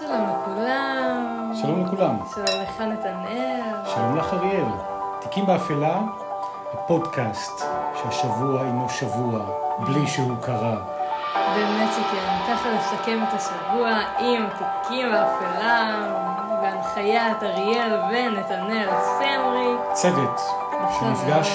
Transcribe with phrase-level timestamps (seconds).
[0.00, 1.52] שלום לכולם.
[1.54, 2.16] שלום לכולם.
[2.34, 3.60] שלום לך נתנאל.
[3.94, 4.64] שלום לך אריאל.
[5.20, 6.00] תיקים באפלה,
[6.72, 9.40] הפודקאסט שהשבוע אינו שבוע,
[9.78, 10.76] בלי שהוא קרה.
[11.54, 16.06] באמת שכן, ככה לסכם את השבוע עם תיקים באפלה,
[16.62, 18.88] בהנחיית אריאל ונתנאל
[19.18, 19.80] סמריק.
[19.92, 20.40] צוות
[20.98, 21.52] שנפגש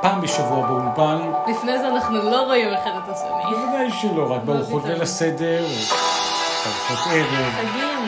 [0.00, 1.18] פעם בשבוע באולפן.
[1.50, 3.56] לפני זה אנחנו לא רואים אחד את השני.
[3.56, 5.64] בוודאי שלא, רק בארוחות ליל הסדר,
[6.66, 7.98] ארוחות ערב חגים.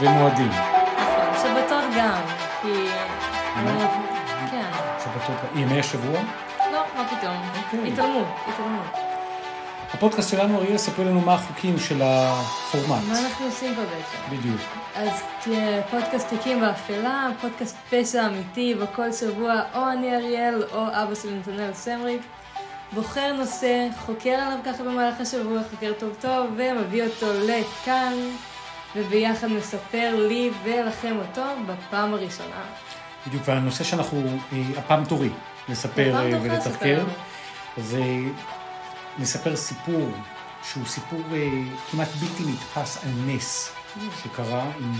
[0.00, 0.48] ומועדים.
[0.48, 2.20] נכון, שבתות גם,
[2.62, 2.88] כי...
[4.50, 4.70] כן.
[5.04, 6.20] שבתות, ימי השבוע.
[6.72, 7.36] לא, מה פתאום.
[7.64, 7.92] אוקיי.
[7.92, 8.86] התעלמות, התעלמות.
[9.94, 13.02] הפודקאסט שלנו, אריאל, ספר לנו מה החוקים של הפורמט.
[13.08, 14.36] מה אנחנו עושים פה בעצם?
[14.36, 14.60] בדיוק.
[14.94, 15.22] אז
[15.90, 21.74] פודקאסט תיקים באפלה, פודקאסט פשע אמיתי, בכל שבוע או אני אריאל או אבא של נתנאל
[21.74, 22.22] סמריק.
[22.94, 28.12] בוחר נושא, חוקר עליו ככה במהלך השבוע, חוקר טוב טוב, ומביא אותו לכאן,
[28.96, 32.64] וביחד מספר לי ולכם אותו בפעם הראשונה.
[33.26, 34.22] בדיוק, והנושא שאנחנו,
[34.52, 35.30] אה, הפעם תורי,
[35.68, 37.04] לספר אה, ולתחקר,
[37.78, 38.18] אה,
[39.18, 40.10] נספר סיפור
[40.62, 41.48] שהוא סיפור אה,
[41.90, 43.72] כמעט בלתי נתפס על נס
[44.22, 44.92] שקרה עם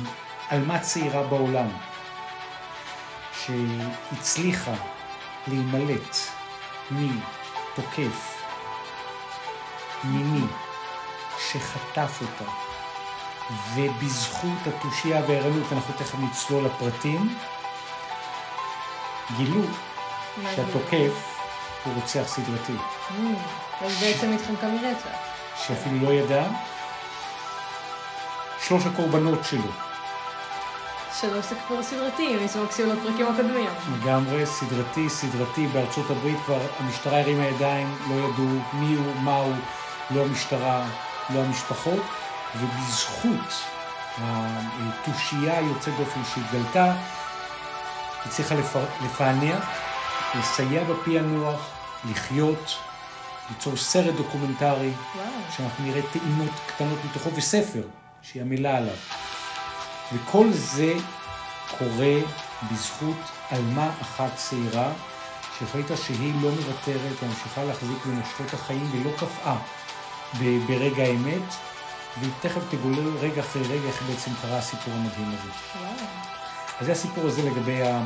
[0.49, 1.69] עלמה צעירה בעולם,
[3.45, 4.75] שהצליחה
[5.47, 6.17] להימלט
[7.79, 8.43] מתוקף
[10.05, 10.47] מיני
[11.39, 12.51] שחטף אותה,
[13.75, 17.39] ובזכות התושייה והערנות, אנחנו תכף נצלול לפרטים,
[19.37, 19.61] גילו?
[20.55, 21.39] שהתוקף
[21.85, 22.73] הוא רוצח סדרתי,
[23.11, 23.35] אמ,
[23.81, 25.09] אז בעצם התחמקה מרצח.
[25.67, 26.45] שאפילו לא ידע.
[28.61, 29.71] שלוש הקורבנות שלו,
[31.21, 31.29] זה
[31.69, 33.71] כבר סדרתי, מי שמקשיב לפרקים הקודמים.
[34.01, 39.55] לגמרי סדרתי, סדרתי, בארצות הברית כבר המשטרה הרימה ידיים, לא ידעו מי הוא, מה הוא,
[40.11, 40.87] לא המשטרה,
[41.35, 42.03] לא המשפחות,
[42.57, 43.53] ובזכות
[44.23, 46.93] התושייה היוצאת דופן שהתגלתה,
[48.27, 49.65] הצליחה לפ- לפענח,
[50.39, 51.61] לסייע בפענוח,
[52.11, 52.77] לחיות,
[53.51, 55.27] ליצור סרט דוקומנטרי, וואו.
[55.57, 57.83] שאנחנו נראה טעימות קטנות מתוכו וספר
[58.23, 58.95] שהיא המילה עליו.
[60.13, 60.95] וכל זה
[61.79, 62.15] קורה
[62.73, 63.17] בזכות
[63.51, 64.93] עלמה אחת צעירה
[65.59, 69.57] שהחליטה שהיא לא מוותרת וממשיכה להחזיק במושכות החיים ולא קפאה
[70.67, 71.55] ברגע האמת,
[72.19, 75.51] והיא תכף תגולל רגע אחרי רגע איך בעצם קרה הסיפור המדהים הזה.
[75.81, 75.93] וואו.
[76.81, 78.01] אז זה הסיפור הזה לגבי אה,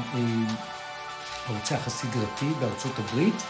[1.47, 3.43] הרוצח הסדרתי בארצות הברית.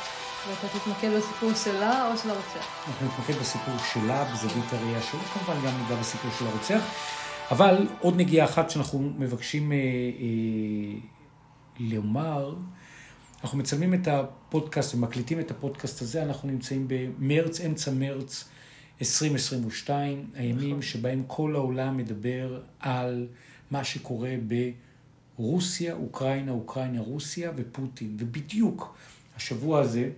[0.48, 2.66] ואתה תתמקד בסיפור שלה או של הרוצח?
[2.88, 6.80] אנחנו נתמקד בסיפור שלה, בזווית הראייה שלה, כמובן גם ניגע בסיפור של הרוצח.
[7.50, 10.98] אבל עוד נגיעה אחת שאנחנו מבקשים אה, אה,
[11.78, 12.54] לומר,
[13.42, 18.48] אנחנו מצלמים את הפודקאסט ומקליטים את הפודקאסט הזה, אנחנו נמצאים במרץ, אמצע מרץ
[19.00, 20.82] 2022, הימים נכון.
[20.82, 23.26] שבהם כל העולם מדבר על
[23.70, 24.34] מה שקורה
[25.38, 28.16] ברוסיה, אוקראינה, אוקראינה, רוסיה ופוטין.
[28.18, 28.96] ובדיוק
[29.36, 30.10] השבוע הזה,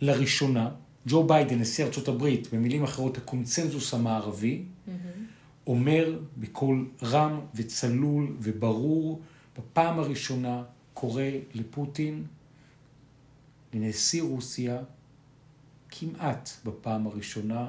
[0.00, 0.70] לראשונה,
[1.06, 4.62] ג'ו ביידן, נשיא ארצות הברית, במילים אחרות הקונצנזוס המערבי,
[5.66, 9.20] אומר בקול רם וצלול וברור,
[9.58, 10.62] בפעם הראשונה
[10.94, 11.22] קורא
[11.54, 12.24] לפוטין,
[13.74, 14.78] לנשיא רוסיה,
[15.90, 17.68] כמעט בפעם הראשונה,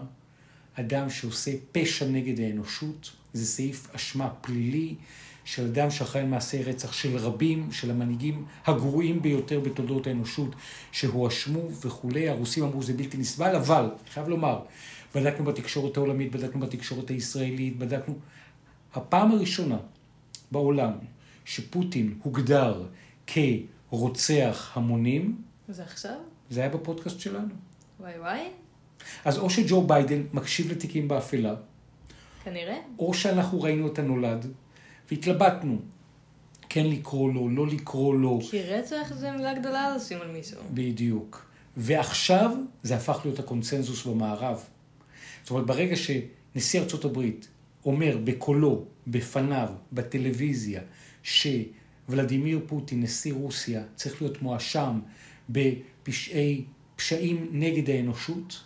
[0.73, 4.95] אדם שעושה פשע נגד האנושות, זה סעיף אשמה פלילי
[5.45, 10.55] של אדם שאחראי על מעשי רצח של רבים, של המנהיגים הגרועים ביותר בתולדות האנושות,
[10.91, 12.29] שהואשמו וכולי.
[12.29, 14.59] הרוסים אמרו זה בלתי נסבל, אבל, אני חייב לומר,
[15.15, 18.15] בדקנו בתקשורת העולמית, בדקנו בתקשורת הישראלית, בדקנו...
[18.93, 19.77] הפעם הראשונה
[20.51, 20.91] בעולם
[21.45, 22.85] שפוטין הוגדר
[23.27, 26.17] כרוצח המונים, זה עכשיו?
[26.49, 27.53] זה היה בפודקאסט שלנו.
[27.99, 28.47] וואי וואי,
[29.25, 31.55] אז או שג'ו ביידן מקשיב לתיקים באפלה,
[32.43, 32.77] כנראה.
[32.99, 34.45] או שאנחנו ראינו את הנולד,
[35.11, 35.77] והתלבטנו,
[36.69, 40.61] כן לקרוא לו, לא לקרוא לו, כי רצח זה מילה גדולה לשים על מישהו.
[40.73, 41.45] בדיוק.
[41.77, 42.51] ועכשיו
[42.83, 44.63] זה הפך להיות הקונצנזוס במערב.
[45.47, 47.47] זאת אומרת, ברגע שנשיא ארצות הברית
[47.85, 50.81] אומר בקולו, בפניו, בטלוויזיה,
[51.23, 54.99] שוולדימיר פוטין, נשיא רוסיה, צריך להיות מואשם
[55.49, 56.65] בפשעי,
[56.95, 58.63] פשעים נגד האנושות,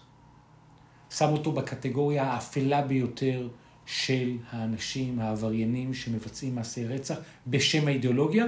[1.10, 3.50] שם אותו בקטגוריה האפלה ביותר
[3.86, 7.18] של האנשים, העבריינים שמבצעים מעשי רצח
[7.48, 8.46] בשם האידיאולוגיה.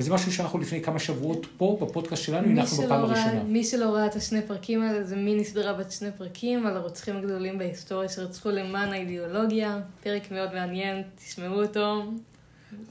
[0.00, 3.42] וזה משהו שאנחנו לפני כמה שבועות פה, בפודקאסט שלנו, הנחנו בפעם הראשונה.
[3.42, 7.16] מי שלא ראה את השני פרקים האלה, זה מיני סדרה בת שני פרקים על הרוצחים
[7.16, 9.80] הגדולים בהיסטוריה שרצחו למען האידיאולוגיה.
[10.02, 12.02] פרק מאוד מעניין, תשמעו אותו.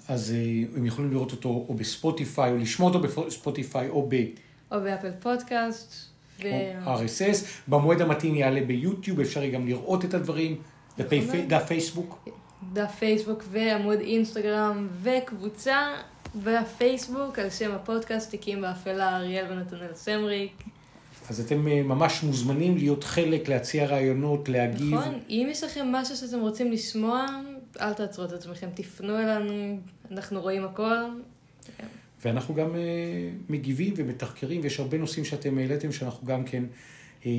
[0.07, 4.09] אז אה, הם יכולים לראות אותו או בספוטיפיי, או לשמוע אותו בספוטיפיי, או
[4.71, 5.93] או באפל פודקאסט.
[6.43, 6.47] ו...
[6.85, 7.45] ב-RSS.
[7.67, 10.55] במועד המתאים יעלה ביוטיוב, אפשר גם לראות את הדברים.
[10.97, 11.47] נכון.
[11.47, 12.29] דף פייסבוק?
[12.73, 15.77] דף פייסבוק ועמוד אינסטגרם וקבוצה
[16.35, 20.63] בפייסבוק על שם הפודקאסט תיקים באפלה אריאל ונתנאל סמריק.
[21.29, 24.93] אז אתם אה, ממש מוזמנים להיות חלק, להציע רעיונות, להגיב.
[24.93, 27.25] נכון, אם יש לכם משהו שאתם רוצים לשמוע,
[27.81, 29.79] אל תעצרו את עצמכם, תפנו אלינו,
[30.11, 30.95] אנחנו רואים הכל.
[32.25, 32.79] ואנחנו גם אה,
[33.49, 36.63] מגיבים ומתחקרים, ויש הרבה נושאים שאתם העליתם שאנחנו גם כן
[37.25, 37.31] אה,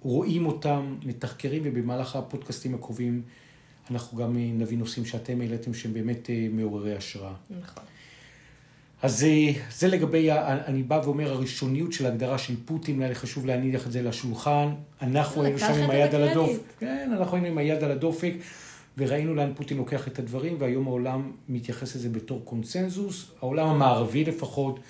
[0.00, 3.22] רואים אותם, מתחקרים, ובמהלך הפודקאסטים הקרובים
[3.90, 7.32] אנחנו גם אה, נביא נושאים שאתם העליתם שהם באמת אה, מעוררי השראה.
[7.50, 7.84] נכון.
[9.02, 13.46] אז אה, זה לגבי, אני בא ואומר, הראשוניות של ההגדרה של פוטין, היה לי חשוב
[13.46, 14.68] להניח את זה לשולחן.
[15.02, 16.28] אנחנו היינו לקחת שם עם היד על.
[16.28, 16.60] הדופק.
[16.78, 18.32] כן, אנחנו היינו עם היד על הדופק,
[18.98, 23.30] וראינו לאן פוטין לוקח את הדברים, והיום העולם מתייחס לזה בתור קונסנזוס.
[23.40, 24.80] העולם המערבי לפחות,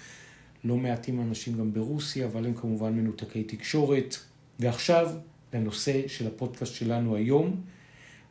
[0.64, 4.16] לא מעטים אנשים גם ברוסיה, אבל הם כמובן מנותקי תקשורת.
[4.60, 5.10] ועכשיו,
[5.54, 7.60] לנושא של הפודקאסט שלנו היום,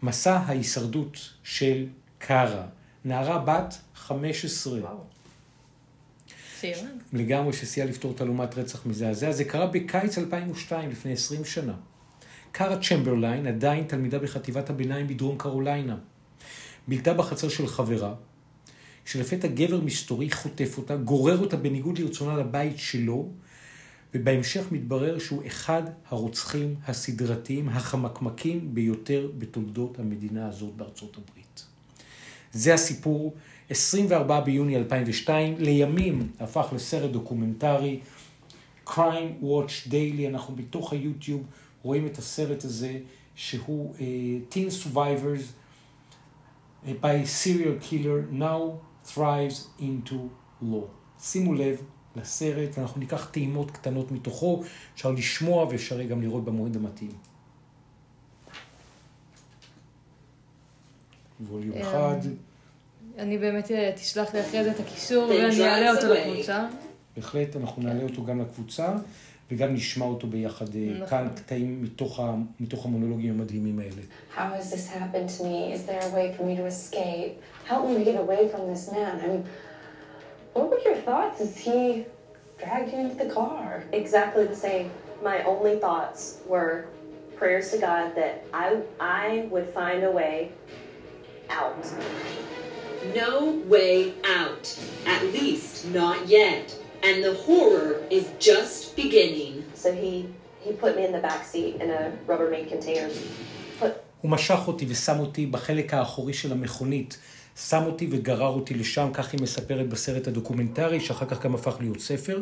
[0.03, 1.85] מסע ההישרדות של
[2.17, 2.65] קארה.
[3.05, 4.79] נערה בת 15.
[4.79, 4.97] וואו.
[6.59, 6.89] צעירה.
[7.13, 9.31] לגמרי שסייע לפתור תעלומת רצח מזעזע.
[9.31, 11.73] זה קרה בקיץ 2002, לפני 20 שנה.
[12.51, 15.97] קארה צ'מברליין, עדיין תלמידה בחטיבת הביניים בדרום קרוליינה.
[16.87, 18.13] בילתה בחצר של חברה,
[19.05, 23.29] כשלפתע גבר מסתורי חוטף אותה, גורר אותה בניגוד לרצונה לבית שלו,
[24.13, 31.65] ובהמשך מתברר שהוא אחד הרוצחים הסדרתיים החמקמקים ביותר בתולדות המדינה הזאת בארצות הברית.
[32.51, 33.33] זה הסיפור,
[33.69, 37.99] 24 ביוני 2002, לימים הפך לסרט דוקומנטרי,
[38.87, 41.43] Crime Watch Daily, אנחנו בתוך היוטיוב
[41.83, 42.99] רואים את הסרט הזה,
[43.35, 43.99] שהוא uh,
[44.53, 45.43] Teen Survivors
[46.85, 48.79] uh, by Serial Killer Now
[49.13, 50.15] Thrives into
[50.61, 50.87] Law.
[51.19, 51.81] שימו לב
[52.15, 54.63] לסרט, ואנחנו ניקח טעימות קטנות מתוכו,
[54.95, 57.11] אפשר לשמוע ואפשר גם לראות במועד המתאים.
[61.49, 62.17] ווליום אמ, אחד.
[63.17, 66.13] אני באמת אה, תשלח לי אחרי זה את הקישור ואני אעלה אותו.
[66.13, 66.67] לקבוצה.
[67.15, 68.93] בהחלט, אנחנו נעלה אותו גם לקבוצה,
[69.51, 71.07] וגם נשמע אותו ביחד אה, נכון.
[71.07, 71.87] כאן, קטעים
[72.59, 74.01] מתוך, המונולוגים המדהימים האלה.
[74.35, 75.73] How has this happened to me?
[75.73, 77.33] Is there a way for me to escape?
[77.69, 79.19] Help me to get away from this man.
[79.23, 79.43] I mean,
[80.52, 82.06] what were your thoughts as he
[82.58, 83.84] dragged you into the car?
[83.92, 84.90] Exactly the same.
[85.22, 86.86] My only thoughts were
[87.36, 90.52] prayers to God that I I would find a way
[91.50, 91.84] out.
[93.14, 94.78] No way out.
[95.06, 96.76] At least not yet.
[97.02, 99.64] And the horror is just beginning.
[99.74, 100.28] So he
[100.60, 103.08] he put me in the back seat in a Rubbermaid container.
[103.80, 107.18] Put הוא משך אותי ושם אותי בחלק האחורי של המכונית,
[107.55, 111.99] שם אותי וגרר אותי לשם, כך היא מספרת בסרט הדוקומנטרי, שאחר כך גם הפך להיות
[111.99, 112.41] ספר.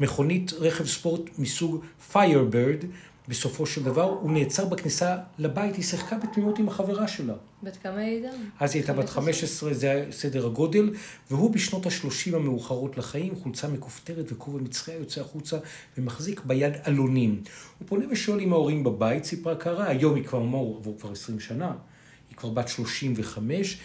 [0.00, 2.86] מכונית רכב ספורט מסוג Firebird,
[3.28, 7.34] בסופו של דבר, הוא נעצר בכניסה לבית, היא שיחקה בתמימות עם החברה שלה.
[7.62, 8.28] בת כמה היא הייתה?
[8.60, 10.90] אז היא הייתה בת 15, זה היה סדר הגודל,
[11.30, 15.58] והוא בשנות ה-30 המאוחרות לחיים, חולצה מכופתרת וכובע מצחיה יוצא החוצה
[15.98, 17.42] ומחזיק ביד עלונים.
[17.78, 21.40] הוא פונה ושואל אם ההורים בבית, סיפרה קרה, היום היא כבר מור, עבור כבר 20
[21.40, 21.72] שנה,
[22.30, 23.78] היא כבר בת 35,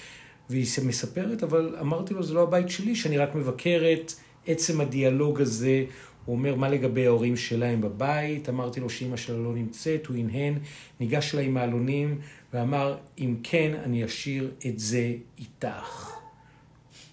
[0.49, 4.13] והיא מספרת, אבל אמרתי לו, זה לא הבית שלי, שאני רק מבקרת,
[4.47, 5.85] עצם הדיאלוג הזה,
[6.25, 8.49] הוא אומר, מה לגבי ההורים שלהם בבית?
[8.49, 10.59] אמרתי לו שאימא שלה לא נמצאת, הוא הנהן,
[10.99, 12.19] ניגש אליי עם העלונים
[12.53, 16.11] ואמר, אם כן, אני אשאיר את זה איתך.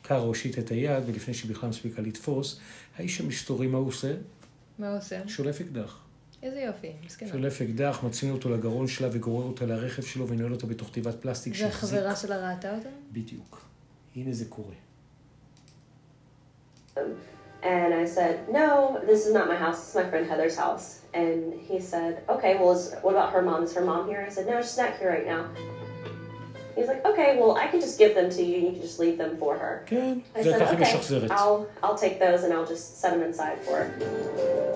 [0.03, 2.61] קארה הושיט את היד, ולפני שהיא בכלל הספיקה לתפוס,
[2.97, 4.14] האיש המסתורי, מה הוא עושה?
[4.79, 5.29] מה הוא עושה?
[5.29, 6.04] שולף אקדח.
[6.45, 7.29] איזה יופי, מסכנה.
[7.29, 11.55] שולף אקדח, מצמיד אותו לגרון שלה וגורר אותה לרכב שלו ונועל אותה בתוך תיבת פלסטיק
[11.55, 11.95] שהחזיק.
[11.95, 12.89] והחברה שלה ראתה אותה?
[13.13, 13.61] בדיוק.
[14.17, 14.75] הנה זה קורה.
[17.63, 19.79] And I said, no, this is not my house.
[19.83, 20.87] It's my friend Heather's house.
[21.15, 23.63] And he said, okay, well, is, what about her mom?
[23.67, 24.23] Is her mom here?
[24.29, 25.43] I said, no, she's not here right now.
[26.75, 28.58] He's like, okay, well, I can just give them to you.
[28.60, 29.84] You can just leave them for her.
[29.86, 31.32] כן, I זה said, ככה היא okay, משחזרת.
[31.32, 33.89] I'll, I'll take those and I'll just set them inside for her.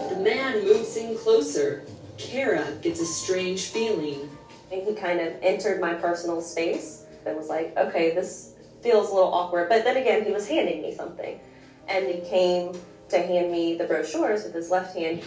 [0.10, 1.84] The man moves in closer.
[2.18, 4.30] Kara gets a strange feeling.
[4.72, 9.14] And he kind of entered my personal space and was like, okay, this feels a
[9.14, 9.70] little awkward.
[9.70, 11.40] But then again, he was handing me something.
[11.88, 12.66] And he came
[13.10, 15.22] to hand me the brochures with his left hand.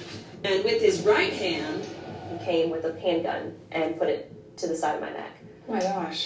[0.45, 1.83] And with his right hand,
[2.31, 5.33] He came with a handgun and put it to the side of my neck.
[5.72, 6.22] Oh my gosh.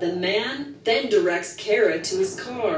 [0.00, 2.76] the man then directs Kara to his car.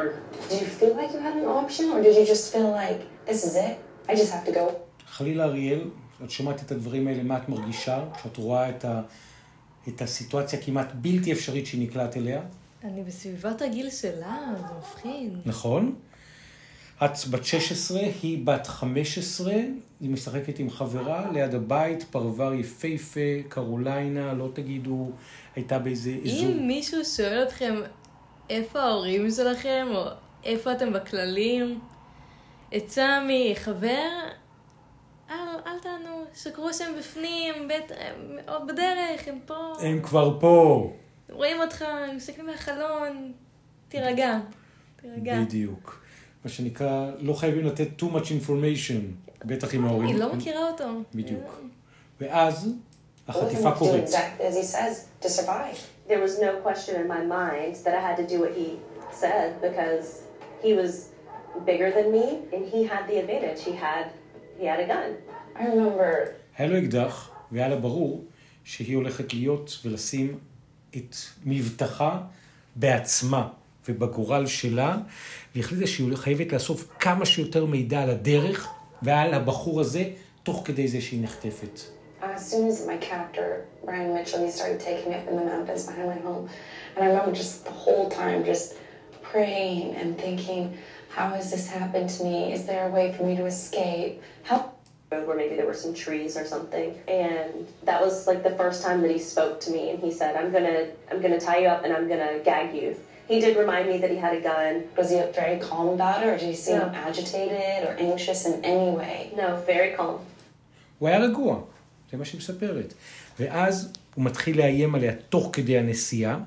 [0.50, 3.40] Did you feel like you had an option, or did you just feel like this
[3.48, 3.74] is it?
[4.10, 4.66] I just have to go?
[5.06, 5.90] חלילה אריאל,
[6.24, 8.04] את שומעת את הדברים האלה, מה את מרגישה?
[8.14, 9.02] כשאת רואה את, ה,
[9.88, 12.40] את הסיטואציה כמעט בלתי אפשרית שהיא נקלעת אליה,
[12.84, 15.38] אני בסביבת הגיל שלה, זה מפחיד.
[15.46, 15.94] נכון?
[17.04, 19.52] את בת 16, היא בת 15,
[20.00, 25.10] היא משחקת עם חברה ליד הבית, פרבר יפהפה, קרוליינה, לא תגידו,
[25.56, 26.48] הייתה באיזה אזור.
[26.48, 27.74] אם מישהו שואל אתכם
[28.50, 30.04] איפה ההורים שלכם, או
[30.44, 31.80] איפה אתם בכללים,
[32.72, 34.08] עצה מחבר,
[35.30, 35.34] אל,
[35.66, 40.92] אל תענו, שקרו שהם בפנים, בית, הם עוד בדרך, הם פה, הם כבר פה.
[41.30, 43.32] רואים אותך, הם מסתכלים מהחלון,
[43.88, 44.38] תירגע,
[44.96, 45.40] תירגע.
[45.40, 46.02] בדיוק.
[46.44, 50.08] מה שנקרא, לא חייבים לתת too much information, בטח עם ההורים.
[50.08, 50.84] אני לא מכירה אותו.
[51.14, 51.60] בדיוק.
[52.20, 52.74] ואז
[53.28, 54.04] החטיפה קורית.
[54.04, 55.78] exactly as he says to survive.
[56.08, 58.68] There was no question in my mind that I had to do what he
[59.22, 60.06] said because
[60.64, 60.92] he was
[61.70, 63.60] bigger than me and he had the advantage.
[63.68, 64.06] He had
[64.58, 65.10] he had a gun.
[65.60, 68.24] I remember היה לו אקדח, והיה לה ברור
[68.64, 70.38] שהיא הולכת להיות ולשים
[70.96, 72.20] את מבטחה
[72.76, 73.48] בעצמה
[73.88, 74.96] ובגורל שלה,
[75.55, 78.67] והחליטה שהיא חייבת לאסוף כמה שיותר מידע על הדרך
[79.01, 80.03] ועל הבחור הזה,
[80.43, 81.79] תוך כדי זה שהיא נחטפת.
[82.21, 85.85] as soon as my captor, Brian Mitchell, he started taking me up in the mountains
[85.85, 86.49] behind my home.
[86.95, 88.75] And I remember just the whole time just
[89.21, 90.77] praying and thinking,
[91.09, 92.53] how has this happened to me?
[92.53, 94.21] Is there a way for me to escape?
[94.43, 94.73] Help.
[95.09, 96.93] Where maybe there were some trees or something.
[97.07, 100.35] And that was like the first time that he spoke to me and he said,
[100.35, 102.95] I'm gonna I'm gonna tie you up and I'm gonna gag you.
[103.32, 104.74] He did remind me that he had a gun.
[104.98, 106.98] Was he very calm about it or did he seem No.
[107.08, 109.16] agitated or anxious in any way?
[109.40, 110.18] No, very calm.
[110.98, 111.60] הוא היה רגוע,
[112.10, 112.94] זה מה שהיא מספרת.
[113.38, 116.38] ואז הוא מתחיל לאיים עליה תוך כדי הנסיעה,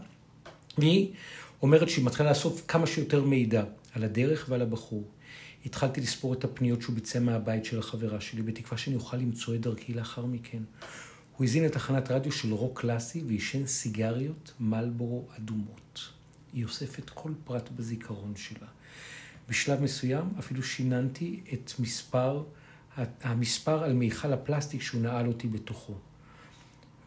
[0.78, 1.12] והיא
[1.62, 3.64] אומרת שהיא מתחילה לאסוף כמה שיותר מידע
[3.96, 5.04] על הדרך ועל הבחור.
[5.66, 9.62] התחלתי לספור את הפניות שהוא ביצע מהבית של החברה שלי, בתקווה שאני אוכל למצוא את
[9.62, 10.58] דרכי לאחר מכן.
[11.38, 16.00] הוא הזין לתחנת רדיו של רוק קלאסי ועישן סיגריות מלבורו אדומות.
[16.56, 18.68] היא אוספת כל פרט בזיכרון שלה.
[19.50, 22.44] בשלב מסוים אפילו שיננתי את מספר,
[23.22, 25.94] המספר על מיכל הפלסטיק שהוא נעל אותי בתוכו.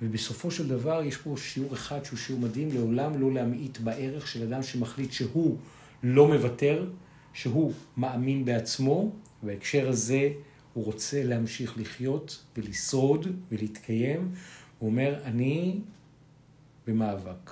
[0.02, 4.42] ובסופו של דבר יש פה שיעור אחד שהוא שיעור מדהים, לעולם לא להמעיט בערך של
[4.42, 5.58] אדם שמחליט שהוא
[6.02, 6.90] לא מוותר,
[7.32, 9.12] שהוא מאמין בעצמו,
[9.42, 10.30] ובהקשר הזה
[10.72, 14.32] הוא רוצה להמשיך לחיות ולשרוד ולהתקיים.
[14.78, 15.80] הוא אומר, אני
[16.86, 17.50] במאבק.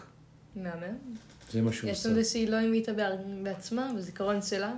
[0.57, 1.17] מהמם.
[1.50, 2.09] זה מה שהוא יש עושה.
[2.09, 2.93] לנו זה שהיא לא המעיטה
[3.43, 4.75] בעצמה, בזיכרון שלה.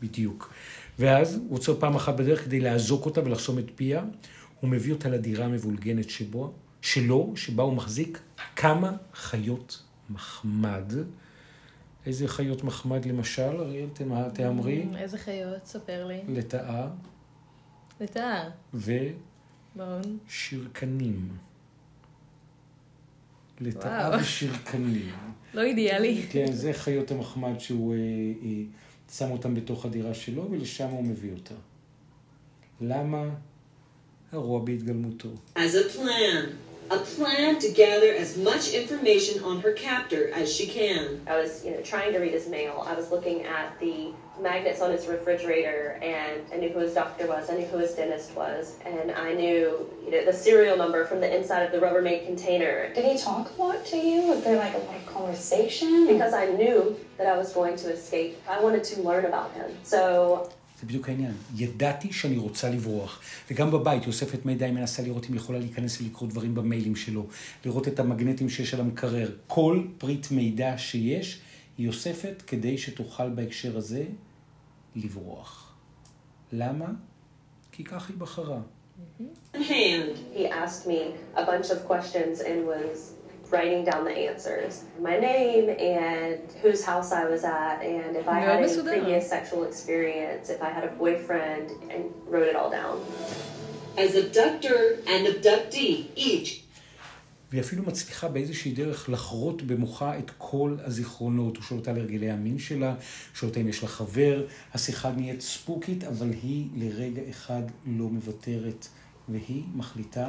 [0.00, 0.52] בדיוק.
[0.98, 4.04] ואז הוא עוצר פעם אחת בדרך כדי לאזוק אותה ולחסום את פיה.
[4.60, 8.20] הוא מביא אותה לדירה המבולגנת שבו, שלו, שבה הוא מחזיק
[8.56, 10.92] כמה חיות מחמד.
[12.06, 13.88] איזה חיות מחמד למשל, אריאל,
[14.34, 14.86] תאמרי?
[14.96, 15.66] איזה חיות?
[15.66, 16.20] ספר לי.
[16.28, 16.88] לטאה
[18.00, 18.48] לטאה.
[19.76, 20.18] מעון.
[20.28, 21.28] ושרקנים.
[23.60, 24.18] לטאה.
[24.20, 25.12] ושרקנים.
[25.54, 26.22] לא אידיאלי.
[26.30, 28.62] כן, זה חיות המחמד שהוא אה, אה,
[29.12, 31.54] שם אותם בתוך הדירה שלו, ולשם הוא מביא אותה.
[32.80, 33.28] למה?
[34.32, 35.28] הרוע בהתגלמותו.
[35.56, 36.46] As a plan.
[36.90, 41.20] A plan to gather as much information on her captor as she can.
[41.26, 42.74] I was, you know, trying to read his mail.
[42.90, 43.96] I was looking at the
[44.40, 47.50] magnets on his refrigerator, and I knew who his doctor was.
[47.50, 51.20] I knew who his dentist was, and I knew, you know, the serial number from
[51.20, 52.92] the inside of the Rubbermaid container.
[52.94, 54.18] Did he talk a lot to you?
[54.30, 56.06] Was there like a lot of conversation?
[56.06, 59.70] Because I knew that I was going to escape, I wanted to learn about him.
[59.82, 60.00] So
[60.80, 61.32] זה בדיוק העניין.
[61.56, 63.20] ידעתי שאני רוצה לברוח.
[63.50, 66.96] וגם בבית היא אוספת מידע, היא מנסה לראות אם היא יכולה להיכנס ולקרוא דברים במיילים
[66.96, 67.26] שלו,
[67.64, 69.30] לראות את המגנטים שיש על המקרר.
[69.46, 71.40] כל פריט מידע שיש,
[71.78, 74.02] היא אוספת כדי שתוכל בהקשר הזה
[74.95, 75.73] לברוח.
[76.51, 76.85] למה?
[77.71, 78.59] כי כך היא בחרה.
[79.55, 80.17] In hand.
[80.33, 83.13] he asked me a bunch of questions and was
[83.51, 85.65] writing down the answers my name
[85.97, 88.91] and whose house I was at, and if I מאוד had any מסודר.
[88.91, 92.95] previous sexual experience, if I had a boyfriend, and wrote it all down.
[93.97, 96.63] As abductor and abductee each
[97.50, 101.56] והיא אפילו מצליחה באיזושהי דרך לחרות במוחה את כל הזיכרונות.
[101.56, 102.94] הוא שואל אותה על הרגלי המין שלה,
[103.34, 104.46] שואל אותה אם יש לה חבר.
[104.74, 108.86] השיחה נהיית ספוקית, אבל היא לרגע אחד לא מוותרת,
[109.28, 110.28] והיא מחליטה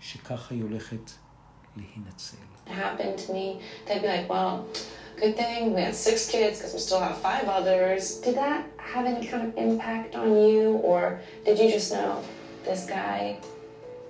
[0.00, 1.10] שככה היא הולכת
[1.76, 2.36] להינצל.
[5.20, 8.02] good thing we had six kids because we still have five others.
[8.24, 8.60] Did that
[8.92, 12.12] have any kind of impact on you, or did you just know
[12.64, 13.36] this guy,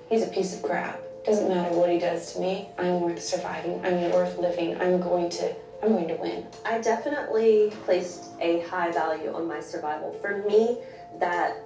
[0.09, 1.10] he's a piece of crap.
[1.25, 5.29] Doesn't matter what he does to me, I'm worth surviving, I'm worth living, I'm going
[5.31, 6.47] to, I'm going to win.
[6.65, 10.13] I definitely placed a high value on my survival.
[10.21, 10.79] For me,
[11.19, 11.57] that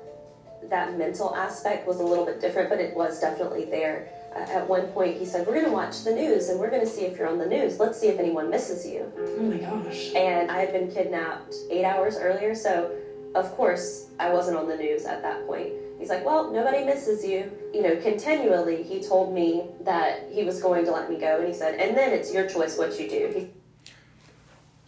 [0.70, 4.08] that mental aspect was a little bit different, but it was definitely there.
[4.34, 6.82] Uh, at one point, he said, "We're going to watch the news, and we're going
[6.82, 7.78] to see if you're on the news.
[7.78, 10.12] Let's see if anyone misses you." Oh my gosh.
[10.14, 12.90] And I had been kidnapped eight hours earlier, so
[13.34, 15.72] of course, I wasn't on the news at that point.
[16.00, 17.40] He's like, well, nobody misses you.
[17.76, 19.48] You know, continually, he told me
[19.88, 22.46] that he was going to let me go, and he said, and then it's your
[22.54, 23.22] choice what you do.
[23.36, 23.42] He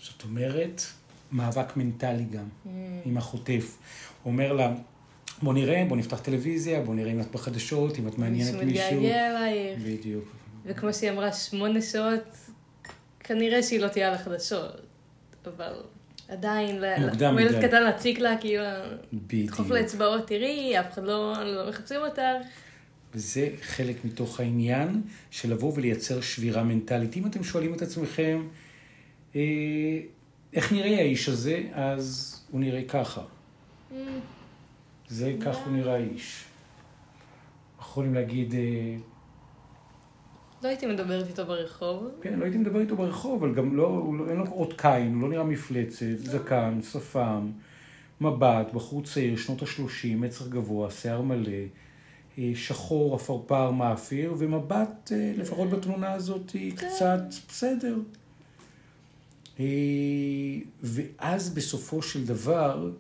[0.01, 0.83] זאת אומרת,
[1.33, 2.73] מאבק מנטלי גם,
[3.05, 3.79] עם החוטף.
[4.23, 4.75] הוא אומר לה,
[5.43, 8.97] בוא נראה, בוא נפתח טלוויזיה, בוא נראה אם את בחדשות, אם את מעניינת מישהו מישהו.
[8.97, 9.81] מתגעגע אלייך.
[9.83, 10.25] בדיוק.
[10.67, 12.37] וכמו שהיא אמרה, שמונה שעות,
[13.21, 14.81] כנראה שהיא לא תהיה על החדשות.
[15.47, 15.73] אבל
[16.29, 17.69] עדיין, מוקדם מדי.
[17.69, 18.65] קטן להציק לה, כאילו.
[19.33, 22.23] לדחוף לאצבעות, תראי, אף אחד לא לא מחפשים אותך.
[23.15, 27.17] וזה חלק מתוך העניין של לבוא ולייצר שבירה מנטלית.
[27.17, 28.49] אם אתם שואלים את עצמכם,
[29.37, 29.41] אה,
[30.53, 33.23] איך נראה האיש הזה, אז הוא נראה ככה.
[35.09, 36.45] זה, כך הוא נראה האיש.
[37.81, 38.97] יכולים להגיד, אה,
[40.63, 42.09] לא הייתי מדברת איתו ברחוב.
[42.23, 45.23] כן, לא הייתי מדבר איתו ברחוב, אבל גם לא, לא, אין לו אות קין, הוא
[45.23, 47.51] לא נראה מפלצת, זקן, שפם,
[48.21, 51.51] מבט, בחור צעיר, שנות ה-30, מצח גבוה, שיער מלא,
[52.39, 57.97] אה, שחור, עפרפר, מאפיר, ומבט, אה, לפחות בתמונה הזאת, היא קצת בסדר.
[59.61, 59.65] אה,
[60.83, 62.91] ואז בסופו של דבר,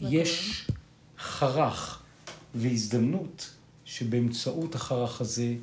[0.00, 0.66] יש
[1.18, 2.02] חרך
[2.54, 3.54] והזדמנות
[3.91, 5.53] שבאמצעות החרך הזה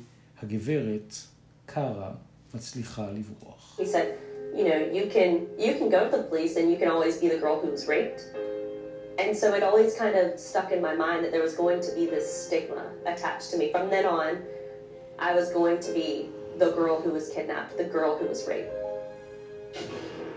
[0.43, 1.13] הגברת,
[1.65, 2.11] קארה,
[2.53, 3.79] מצליחה לברוח.
[3.79, 4.17] He said,
[4.55, 7.27] you know, you can you can go to the police and you can always be
[7.27, 8.21] the girl who was raped.
[9.17, 11.91] And so it always kind of stuck in my mind that there was going to
[11.93, 13.71] be this stigma attached to me.
[13.71, 14.31] From then on,
[15.19, 18.73] I was going to be the girl who was kidnapped, the girl who was raped.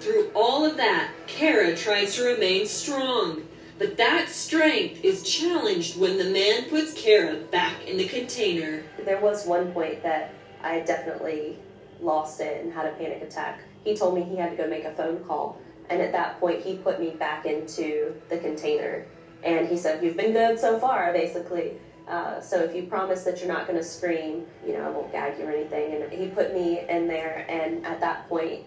[0.01, 3.43] Through all of that, Kara tries to remain strong.
[3.84, 8.82] But that strength is challenged when the man puts Kara back in the container.
[9.04, 11.60] There was one point that I definitely
[12.00, 13.60] lost it and had a panic attack.
[13.84, 15.60] He told me he had to go make a phone call.
[15.90, 19.06] And at that point, he put me back into the container.
[19.44, 21.74] And he said, You've been good so far, basically.
[22.08, 25.12] Uh, so if you promise that you're not going to scream, you know, I won't
[25.12, 26.02] gag you or anything.
[26.02, 27.46] And he put me in there.
[27.50, 28.64] And at that point,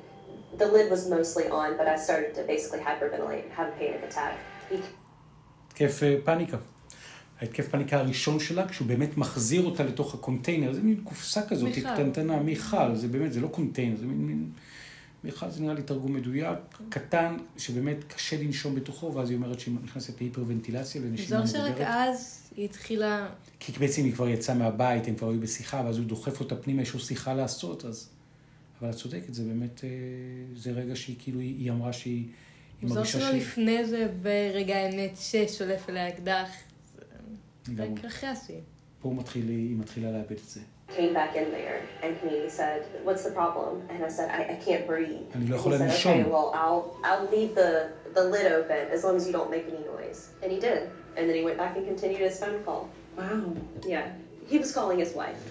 [0.58, 4.02] the lid was mostly on, but I started to basically hyperventilate and have a panic
[4.02, 4.38] attack.
[5.76, 6.56] התקף אה, פאניקה.
[7.40, 11.94] ההתקף פאניקה הראשון שלה, כשהוא באמת מחזיר אותה לתוך הקונטיינר, זה מין קופסה כזאת, מיכל.
[11.94, 14.50] קטנטנה, מיכל, זה באמת, זה לא קונטיינר, זה מין, מין...
[15.24, 16.58] מיכל זה נראה לי תרגום מדויק,
[16.88, 21.86] קטן, שבאמת קשה לנשום בתוכו, ואז היא אומרת שהיא נכנסת להיפרוונטילציה, לנשימה זו שרק מדברת.
[21.88, 23.28] אז היא התחילה...
[23.60, 26.82] כי בעצם היא כבר יצאה מהבית, הם כבר היו בשיחה, ואז הוא דוחף אותה פנימה,
[26.82, 28.08] יש לו שיחה לעשות, אז...
[28.80, 29.88] אבל את צודקת, זה באמת, אה,
[30.56, 32.24] זה רגע שהיא כאילו, היא אמרה שהיא...
[32.81, 33.41] היא זו מרגישה שלו שהיא...
[33.41, 36.49] לפני זה, ברגע האמת, ששולף אליה אקדח.
[37.65, 37.89] זה לגמרי.
[37.99, 38.55] רק אחרי השיא.
[39.01, 40.59] פה הוא מתחיל, היא מתחילה לאבד את זה.
[40.97, 44.57] came back in there and he said, "What's the problem?" And I said, "I, I
[44.65, 46.23] can't breathe." אני לא And יכול he said, לנשום.
[46.23, 47.71] "Okay, well, I'll I'll leave the
[48.17, 50.81] the lid open as long as you don't make any noise." And he did.
[51.17, 52.81] And then he went back and continued his phone call.
[53.17, 53.43] Wow.
[53.93, 54.05] Yeah,
[54.51, 55.41] he was calling his wife.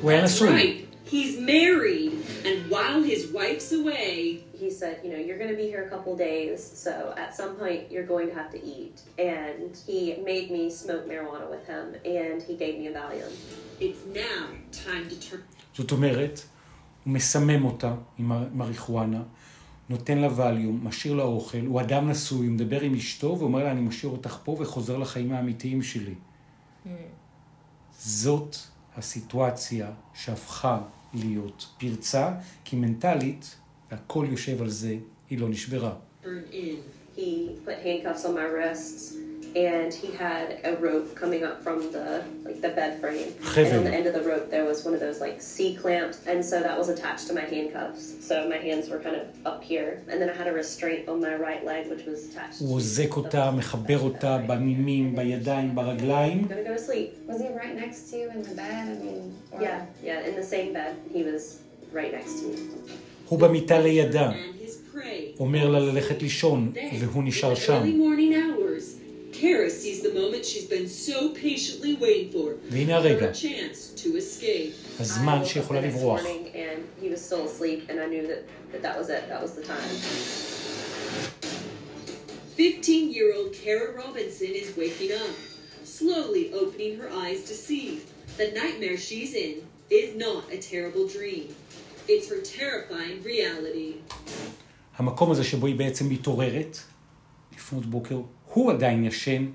[0.00, 0.84] הוא היה That's נשוי.
[1.13, 2.13] He's married,
[2.47, 5.89] and while his wife's away, He said, "You know, you're going to be here a
[5.93, 6.93] couple days, so
[7.23, 9.99] at some point you're going to have to eat." And he
[10.31, 11.85] made me smoke marijuana with him,
[12.19, 13.33] and he gave me a Valium.
[13.79, 14.41] it's now
[14.85, 15.41] time to turn.
[15.73, 16.41] זאת אומרת,
[17.03, 19.21] הוא מסמם אותה עם המריחואנה,
[19.89, 23.71] נותן לה ווליום, משאיר לה אוכל, הוא אדם נשוי, הוא מדבר עם אשתו ואומר לה,
[23.71, 26.15] אני משאיר אותך פה וחוזר לחיים האמיתיים שלי.
[27.99, 28.55] זאת
[28.97, 30.81] הסיטואציה שהפכה
[31.13, 32.31] להיות פרצה,
[32.63, 33.55] כי מנטלית,
[33.91, 34.95] והכל יושב על זה,
[35.29, 35.93] היא לא נשברה.
[37.17, 39.13] He put handcuffs on my wrists
[39.56, 42.06] and he had a rope coming up from the
[42.44, 45.00] like the bed frame and on the end of the rope there was one of
[45.06, 48.84] those like C clamps and so that was attached to my handcuffs so my hands
[48.90, 51.82] were kind of up here and then I had a restraint on my right leg
[51.92, 56.38] which was attached הוא אוזק אותה, מחבר אותה בנימים, בידיים, ברגליים.
[56.44, 58.84] I'm gonna go to sleep Was he right next to you in the bed?
[58.92, 61.42] I mean, or- yeah yeah in the same bed he was
[61.98, 62.58] right next to me
[63.28, 64.34] הוא במיטה לידה, And
[64.66, 65.38] his prey.
[65.40, 67.82] אומר לה ללכת לישון, Then, והוא in נשאר the שם.
[69.38, 72.54] early morning hours, Kara sees the moment she's been so patiently waiting for.
[72.70, 74.72] והנה הרגע, Her chance to escape.
[75.00, 76.20] הזמן I woke up שיכולה the next לברוח.
[76.22, 78.42] morning and he was still asleep and I knew that,
[78.72, 79.94] that that was it that was the time
[82.58, 85.34] 15-year-old Kara Robinson is waking up,
[85.84, 87.86] slowly opening her eyes to see
[88.36, 89.54] the nightmare she's in
[89.90, 91.46] is not a terrible dream.
[92.08, 93.92] It's her terrifying reality.
[94.96, 96.78] המקום הזה שבו היא בעצם מתעוררת,
[97.56, 98.18] לפנות בוקר,
[98.53, 99.45] הוא עדיין ישן,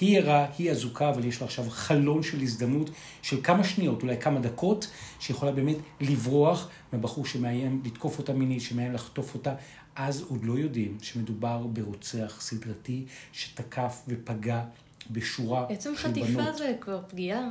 [0.00, 2.90] היא ערה, היא אזוקה, אבל יש לה עכשיו חלון של הזדמנות
[3.22, 4.90] של כמה שניות, אולי כמה דקות,
[5.20, 9.54] שיכולה באמת לברוח מהבחור שמאיים לתקוף אותה מינית, שמאיים לחטוף אותה.
[9.96, 14.62] אז עוד לא יודעים שמדובר ברוצח סדרתי שתקף ופגע
[15.10, 16.26] בשורה עצם של בנות.
[16.26, 17.48] חטיפה זה כבר פגיעה.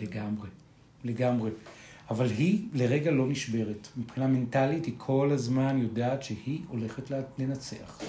[0.00, 0.48] לגמרי,
[1.04, 1.50] לגמרי.
[2.10, 3.88] אבל היא לרגע לא נשברת.
[3.96, 8.02] מבחינה מנטלית היא כל הזמן יודעת שהיא הולכת לנצח.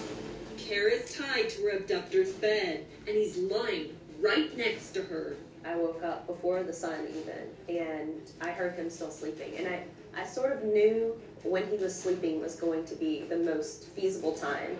[0.67, 5.38] Kara is tied to her abductor's bed, and he's lying right next to her.
[5.63, 9.56] I woke up before the sun even, and I heard him still sleeping.
[9.58, 13.38] And I, I sort of knew when he was sleeping was going to be the
[13.38, 14.77] most feasible time.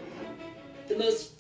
[0.89, 1.32] The most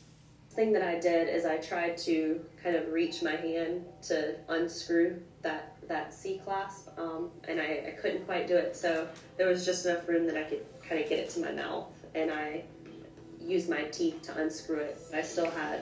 [0.51, 5.21] thing that I did is I tried to kind of reach my hand to unscrew
[5.41, 8.77] that that C clasp, um, and I, I couldn't quite do it.
[8.77, 9.07] So
[9.37, 11.91] there was just enough room that I could kind of get it to my mouth,
[12.15, 12.63] and I
[13.41, 14.97] used my teeth to unscrew it.
[15.13, 15.79] I still had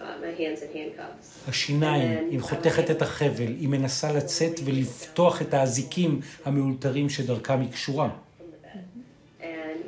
[0.00, 1.48] uh, my hands in handcuffs.
[1.48, 8.10] השיניים, היא חותכת את החבל, היא מנסה לצאת ולפתוח את האזיקים המאולתרים שדרכם היא קשורה.
[8.38, 9.42] from the bed.
[9.42, 9.84] And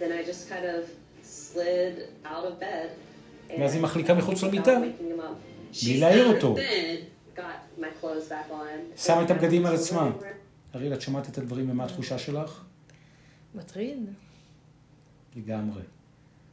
[0.00, 0.84] then I just kind of
[1.24, 2.88] slid out of bed.
[3.50, 4.78] and ואז היא מחליקה מחוץ למיטה.
[4.78, 5.76] waking him up.
[5.76, 6.56] she's בלי להעיר אותו.
[6.56, 7.38] bed.
[7.38, 9.00] Got my clothes back on.
[9.06, 10.10] שמה את הבגדים על עצמה.
[10.74, 12.64] אריאל, את שמעת את הדברים ומה התחושה שלך?
[13.54, 13.98] מטריד.
[15.36, 15.82] לגמרי.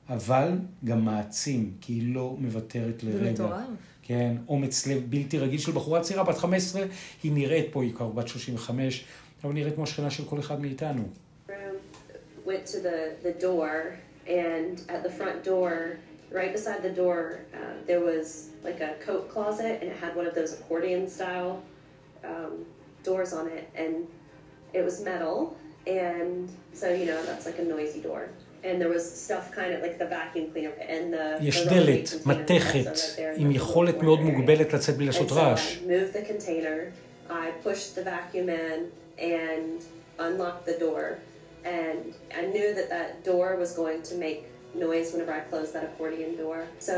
[0.09, 0.49] אבל
[0.85, 3.31] גם מעצים, כי היא לא מוותרת זה לרגע.
[3.31, 3.61] מטורף.
[4.01, 6.81] כן, אומץ לב בלתי רגיל של בחורה צעירה, בת 15,
[7.23, 9.05] היא נראית פה, היא כבר בת 35,
[9.43, 11.03] אבל נראית כמו שכנה של כל אחד מאיתנו.
[12.45, 15.97] went to the, the door, and at the front door,
[16.31, 20.27] right beside the door, uh, there was like a coat closet, and it had one
[20.27, 21.63] of those accordion style
[22.23, 22.53] um,
[23.03, 23.95] doors on it, and
[24.73, 28.29] it was metal, and so you know that's like a noisy door.
[31.41, 32.99] יש דלת, מתכת,
[33.35, 34.19] עם יכולת מאוד.
[34.19, 35.75] מוגבלת לצאת בלי לעשות רעש.
[35.75, 36.91] I moved the container,
[37.29, 38.79] I pushed the vacuum in,
[39.19, 39.83] and
[40.19, 41.05] unlocked the door.
[41.63, 44.41] And I knew that that door was going to make
[44.87, 46.59] noise whenever I closed that accordion door.
[46.79, 46.93] So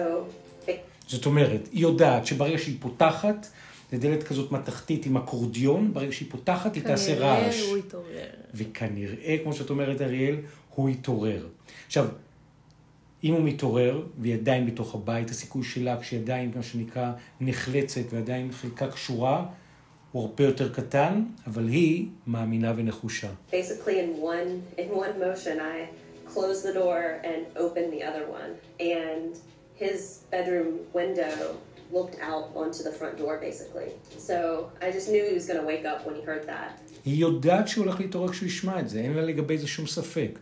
[0.67, 3.47] it זאת אומרת, היא יודעת שברגע שהיא פותחת,
[3.91, 7.55] זה דלת כזאת מתכתית עם אקורדיון, ברגע שהיא פותחת היא תעשה רעש.
[7.55, 8.25] כנראה הוא יתעורר.
[8.53, 10.35] וכנראה, כמו שאת אומרת, אריאל,
[10.77, 11.47] הוא יתעורר.
[11.87, 12.07] עכשיו,
[13.23, 17.11] אם הוא מתעורר, והיא עדיין בתוך הבית, הסיכוי שלה, כשהיא עדיין, מה שנקרא,
[17.41, 19.45] נחלצת ועדיין חלקה קשורה,
[20.11, 23.27] הוא הרבה יותר קטן, אבל היא מאמינה ונחושה.
[23.51, 25.77] basically in one in one motion I
[26.33, 28.51] closed the door and opened the other one.
[28.79, 29.31] And
[29.83, 29.99] his
[30.31, 31.35] bedroom window
[31.95, 33.89] looked out onto the front door basically.
[34.29, 34.37] So
[34.85, 36.71] I just knew he was gonna wake up when he heard that.
[37.05, 40.39] היא יודעת שהוא הולך להתעורר כשהוא ישמע את זה, אין לה לגבי זה שום ספק.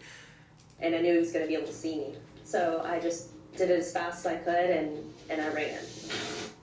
[0.82, 2.10] And I knew he was going to be able to see me.
[2.44, 3.22] So I just
[3.58, 4.90] did it as fast as I could, and
[5.30, 5.80] and I ran.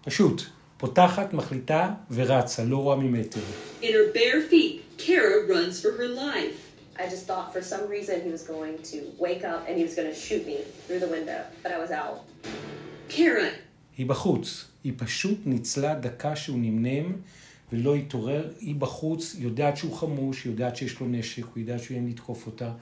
[0.04, 0.42] פשוט,
[0.76, 3.40] פותחת, מחליטה ורצה, לא רואה ממטר.
[3.82, 6.58] In her bare feet, Kara runs for her life.
[6.98, 9.94] I just thought for some reason he was going to wake up and he was
[9.94, 12.18] going to shoot me through the window, but I was out.
[13.08, 13.48] Kara
[13.96, 14.64] היא בחוץ.
[14.84, 17.12] היא פשוט ניצלה דקה שהוא נמנם
[17.72, 18.50] ולא התעורר.
[18.60, 22.08] היא בחוץ, היא יודעת שהוא חמוש, היא יודעת שיש לו נשק, הוא יודעת שהוא יהיה
[22.08, 22.72] לתקוף אותה,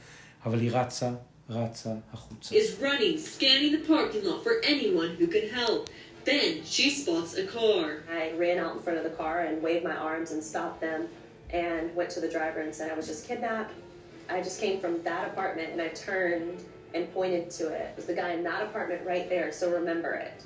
[0.46, 1.10] אבל היא רצה,
[1.50, 2.56] רצה החוצה.
[2.56, 5.90] is running, scanning the parking lot for anyone who can help.
[6.26, 7.84] Then she spots a car.
[8.22, 11.02] I ran out in front of the car and waved my arms and stopped them,
[11.52, 13.74] and went to the driver and said I was just kidnapped.
[14.36, 16.58] I just came from that apartment, and I turned
[16.96, 17.86] and pointed to it.
[17.92, 20.38] It was the guy in that apartment right there, so remember it.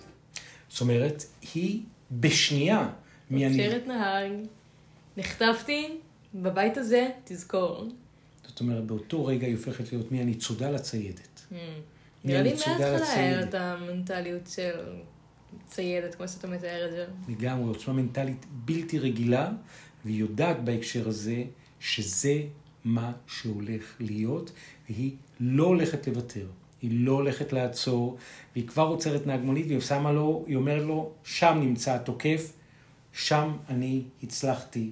[0.69, 2.89] זאת אומרת, היא בשנייה,
[3.29, 3.65] מי אני...
[3.65, 4.31] עוצרת נהג,
[5.17, 5.97] נחטפתי,
[6.35, 7.87] בבית הזה, תזכור.
[8.54, 11.42] זאת אומרת, באותו רגע היא הופכת להיות מי הניצודה לציידת.
[11.50, 11.58] מי
[12.24, 13.42] נראה לי מההתחלה.
[13.42, 14.72] את המנטליות של
[15.66, 17.06] ציידת, כמו שאתה מתאר את זה.
[17.28, 19.52] לגמרי, עוצמה מנטלית בלתי רגילה,
[20.04, 21.44] והיא יודעת בהקשר הזה
[21.80, 22.42] שזה
[22.84, 24.52] מה שהולך להיות,
[24.88, 26.46] והיא לא הולכת לוותר.
[26.82, 28.18] היא לא הולכת לעצור,
[28.54, 32.52] והיא כבר עוצרת נהג מונית, והיא שמה לו, היא אומרת לו, שם נמצא התוקף,
[33.12, 34.90] שם אני הצלחתי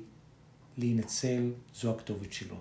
[0.79, 2.57] להינצל, זו הכתובת שלו.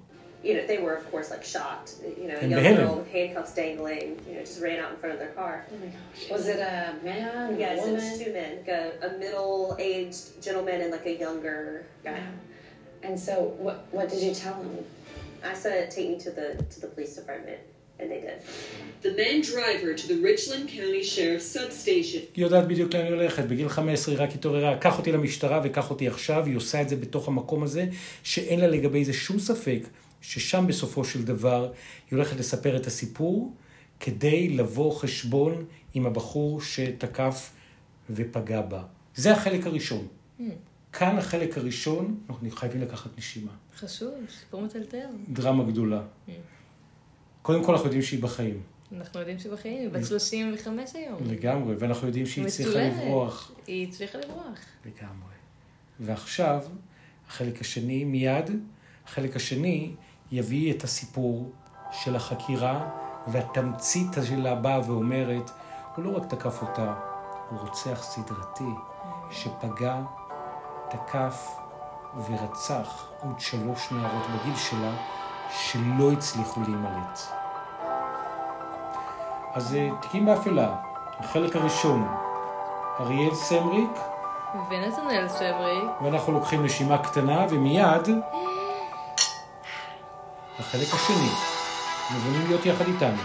[0.49, 1.91] You know, they were of course like shocked.
[2.23, 2.87] You know, a In young Beheaded.
[2.87, 4.09] girl with handcuffs dangling.
[4.29, 5.55] You know, just ran out in front of their car.
[5.73, 6.31] Oh my gosh.
[6.35, 6.77] Was it a
[7.11, 7.59] man?
[7.59, 7.95] Yes, a it woman?
[8.11, 12.13] was two men, like a, a middle-aged gentleman and like a younger guy.
[12.13, 13.07] Yeah.
[13.09, 14.71] And so, what what did you tell him?
[15.53, 17.61] I said, "Take me to the to the police department,"
[18.01, 18.39] and they did.
[19.07, 22.23] The men drive her to the Richland County Sheriff's substation.
[22.37, 25.91] היא יודעת בדיוק לאן היא הולכת, בגיל 15 היא רק התעוררה, קח אותי למשטרה וקח
[25.91, 27.85] אותי עכשיו, היא עושה את זה בתוך המקום הזה,
[28.23, 29.79] שאין לה לגבי זה שום ספק,
[30.22, 31.72] ששם בסופו של דבר
[32.12, 33.56] היא הולכת לספר את הסיפור,
[34.00, 37.52] כדי לבוא חשבון עם הבחור שתקף
[38.10, 38.84] ופגע בה.
[39.16, 40.08] זה החלק הראשון.
[40.40, 40.44] Hmm.
[40.94, 43.52] כאן החלק הראשון, אנחנו חייבים לקחת נשימה.
[43.78, 45.08] חשוב, סיפור מטלטל.
[45.30, 46.02] דרמה גדולה.
[46.28, 46.32] Hmm.
[47.42, 48.62] קודם כל אנחנו יודעים שהיא בחיים,
[48.98, 51.18] אנחנו יודעים שבחיים, היא בת 35 היום.
[51.26, 52.80] לגמרי, ואנחנו יודעים שהיא הצליחה.
[52.80, 53.52] לברוח.
[53.68, 54.60] היא הצליחה לברוח.
[54.86, 55.34] לגמרי.
[56.00, 56.64] ועכשיו,
[57.28, 58.52] החלק השני, מיד,
[59.06, 59.92] החלק השני
[60.32, 61.52] יביא את הסיפור
[61.92, 62.80] של החקירה,
[63.28, 65.52] והתמצית שלה באה ואומרת,
[65.96, 66.94] הוא לא רק תקף אותה,
[67.50, 68.70] הוא רוצח סדרתי,
[69.32, 69.96] שפגע,
[70.90, 71.60] תקף
[72.16, 74.92] ורצח עוד שלוש נערות בגיל שלה,
[75.52, 77.20] שלא הצליחו להימלט.
[79.54, 80.76] אז אה, תיקים באפלה,
[81.20, 82.08] החלק הראשון,
[83.00, 84.00] אריאל סמריק,
[84.70, 88.08] ונתנאל שבריק, ואנחנו לוקחים נשימה קטנה, ומיד
[90.62, 91.30] החלק השני.
[92.12, 93.22] מוזמנים להיות יחד איתנו.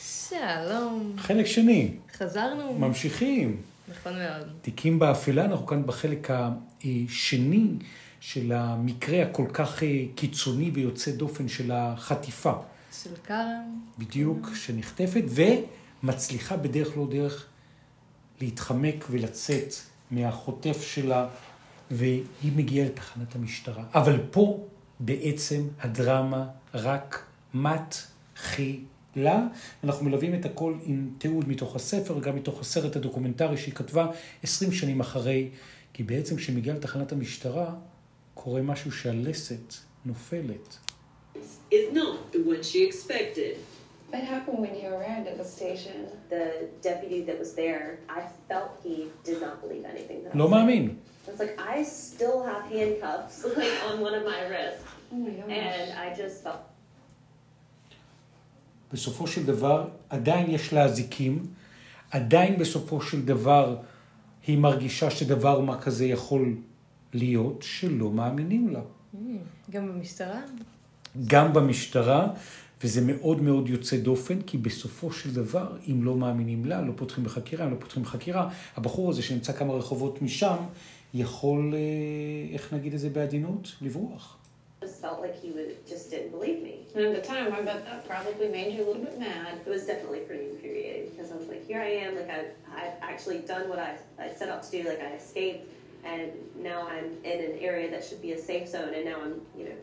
[0.00, 1.12] שלום.
[1.18, 2.78] חלק שני, חזרנו.
[2.78, 3.62] ממשיכים.
[3.88, 4.48] נכון מאוד.
[4.62, 7.66] תיקים באפלה, אנחנו כאן בחלק השני
[8.20, 12.52] של המקרה הכל כך אה, קיצוני ויוצא דופן של החטיפה.
[13.02, 13.78] של קארן.
[13.98, 15.24] בדיוק, שנחטפת
[16.02, 17.46] ומצליחה בדרך לא דרך
[18.40, 19.74] להתחמק ולצאת
[20.10, 21.28] מהחוטף שלה,
[21.90, 23.84] והיא מגיעה לתחנת המשטרה.
[23.94, 24.66] אבל פה
[25.00, 29.46] בעצם הדרמה רק מתחילה.
[29.84, 34.06] אנחנו מלווים את הכל עם תיעוד מתוך הספר, גם מתוך הסרט הדוקומנטרי שהיא כתבה
[34.42, 35.48] 20 שנים אחרי,
[35.92, 37.74] כי בעצם כשמגיעה לתחנת המשטרה,
[38.34, 40.76] קורה משהו שהלסת נופלת.
[41.70, 43.73] Is not the she expected.
[44.14, 45.96] What happened when you arrived at the station?
[46.34, 46.44] The
[46.88, 50.50] deputy that was there, I felt he did not believe anything that I לא was
[50.50, 50.96] מאמין.
[51.26, 55.30] I was like, I still have handcuffs like on one of my wrists, Oh my
[55.30, 55.50] gosh.
[55.50, 56.62] and I just felt
[58.92, 61.46] בסופו של דבר עדיין יש לה אזיקים,
[62.10, 63.76] עדיין בסופו של דבר
[64.46, 66.56] היא מרגישה שדבר מה כזה יכול
[67.12, 68.80] להיות, שלא מאמינים לה.
[68.80, 69.18] Mm,
[69.70, 70.40] גם במשטרה?
[71.26, 72.28] גם במשטרה,
[72.84, 77.24] וזה מאוד מאוד יוצא דופן, כי בסופו של דבר, אם לא מאמינים לה, לא פותחים
[77.24, 80.56] בחקירה, אם לא פותחים בחקירה, הבחור הזה שנמצא כמה רחובות משם,
[81.14, 81.78] יכול, אה,
[82.54, 83.72] איך נגיד את זה בעדינות?
[83.82, 84.38] לברוח.
[84.82, 86.76] just felt like he would, just didn't believe me.
[86.94, 89.52] And at the time, I bet that probably made you a little bit mad.
[89.66, 92.96] It was definitely pretty infuriating because I was like, here I am, like I've, I've
[93.10, 93.90] actually done what I,
[94.24, 95.62] I set out to do, like I escaped,
[96.12, 96.28] and
[96.70, 99.64] now I'm in an area that should be a safe zone, and now I'm, you
[99.68, 99.78] know,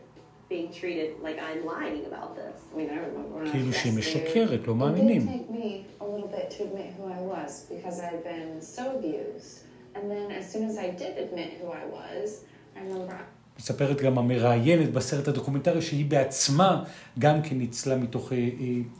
[0.54, 2.56] being treated like I'm lying about this.
[2.72, 3.92] I mean, I remember when I כאילו שהיא.
[3.98, 5.22] משקרת, לא It did מאמינים.
[5.28, 5.68] take me
[6.00, 9.54] a little bit to admit who I was because I'd been so abused.
[9.96, 12.28] And then as soon as I did admit who I was,
[12.76, 13.14] I remember
[13.58, 16.84] מספרת גם המראיינת בסרט הדוקומנטרי שהיא בעצמה
[17.18, 18.48] גם כן ניצלה מתוך אה, אה,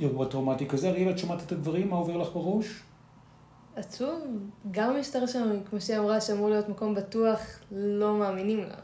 [0.01, 0.89] אירוע טראומטי כזה.
[0.89, 1.91] אריאל, את שמעת את הדברים?
[1.91, 2.67] מה עובר לך בראש?
[3.77, 4.51] עצום.
[4.71, 7.41] גם המשטרה שלנו, כמו שהיא אמרה, שאמור להיות מקום בטוח,
[7.73, 8.75] לא מאמינים לה.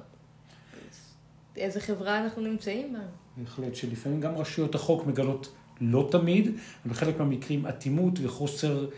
[1.59, 2.99] איזה חברה אנחנו נמצאים בה?
[3.37, 8.89] בהחלט שלפעמים גם רשויות החוק מגלות, לא תמיד, אבל בחלק מהמקרים אטימות וחוסר,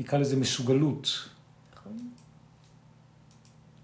[0.00, 1.08] נקרא לזה מסוגלות.
[1.74, 1.98] נכון?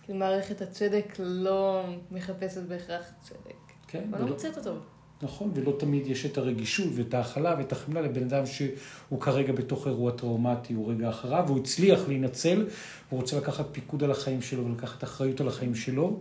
[0.02, 3.54] כי מערכת הצדק לא מחפשת בהכרח צדק.
[3.88, 4.74] כן, אבל לא ולא, מוצאת אותו.
[5.22, 9.86] נכון, ולא תמיד יש את הרגישות ואת ההכלה ואת החמלה לבן אדם שהוא כרגע בתוך
[9.86, 12.66] אירוע טראומטי, הוא רגע אחריו, והוא הצליח להינצל,
[13.08, 16.20] הוא רוצה לקחת פיקוד על החיים שלו ולקחת אחריות על החיים שלו.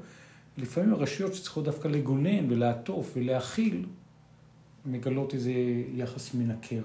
[0.58, 3.86] לפעמים הרשויות שצריכות דווקא לגונן ולעטוף ולהכיל,
[4.86, 5.52] מגלות איזה
[5.94, 6.82] יחס מנקר.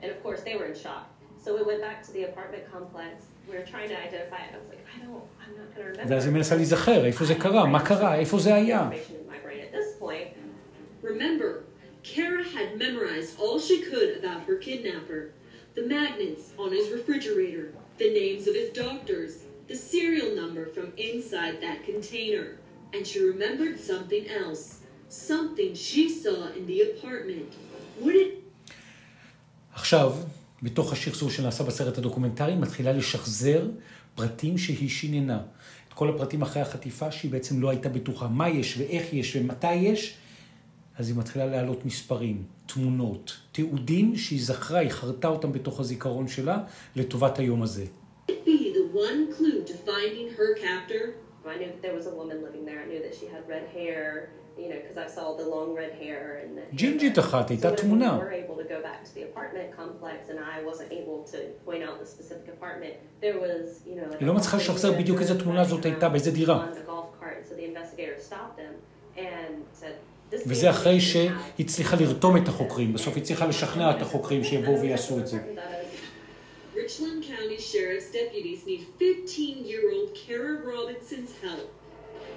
[0.00, 1.06] And of course, they were in shock.
[1.44, 3.14] So we went back to the apartment complex.
[3.48, 4.50] We were trying to identify it.
[4.54, 6.14] I was like, I don't, I'm not going to remember.
[6.14, 8.90] ואז היא מנסה להיזכר, איפה זה קרה, מה קרה, איפה זה היה.
[8.90, 10.28] Information in my brain at this point.
[11.02, 11.64] Remember,
[12.04, 15.32] Kara had memorized all she could about her kidnapper
[15.74, 21.54] the magnets on his refrigerator, the names of his doctors, the serial number from inside
[21.60, 22.46] that container.
[22.94, 27.50] And she remembered something else something she saw in the apartment.
[28.00, 28.42] Would it
[29.74, 30.12] עכשיו,
[30.62, 33.66] בתוך השחזור שנעשה בסרט הדוקומנטרי, מתחילה לשחזר
[34.14, 35.40] פרטים שהיא שיננה.
[35.88, 39.74] את כל הפרטים אחרי החטיפה, שהיא בעצם לא הייתה בטוחה מה יש ואיך יש ומתי
[39.74, 40.14] יש,
[40.98, 46.58] אז היא מתחילה להעלות מספרים, תמונות, תיעודים שהיא זכרה, היא חרתה אותם בתוך הזיכרון שלה
[46.96, 47.84] לטובת היום הזה.
[48.92, 51.14] One clue to finding her captor?
[51.46, 52.80] I knew that there was a woman living there.
[52.84, 54.30] I knew that she had red hair,
[54.62, 57.20] you know, because I saw the long red hair and the hair ג'ינג'ית dye.
[57.20, 58.18] אחת, הייתה תמונה.
[58.18, 61.38] we were able to go back to the apartment complex and I wasn't able to
[61.66, 64.92] point out the specific apartment, there was, you know, like היא לא a מצליחה לשחזר
[64.92, 66.66] בדיוק איזה תמונה זאת הייתה, באיזה דירה.
[66.70, 67.44] on the golf cart.
[67.48, 68.74] So the investigator stopped him
[69.16, 69.94] and said,
[70.46, 72.92] וזה אחרי שהיא הצליחה לרתום את החוקרים.
[72.92, 75.38] בסוף היא הצליחה לשכנע את החוקרים שיבואו ויעשו את זה.
[76.74, 77.21] Richland Sheriff's
[78.20, 81.68] deputies need 15-year-old Kara Robinson's help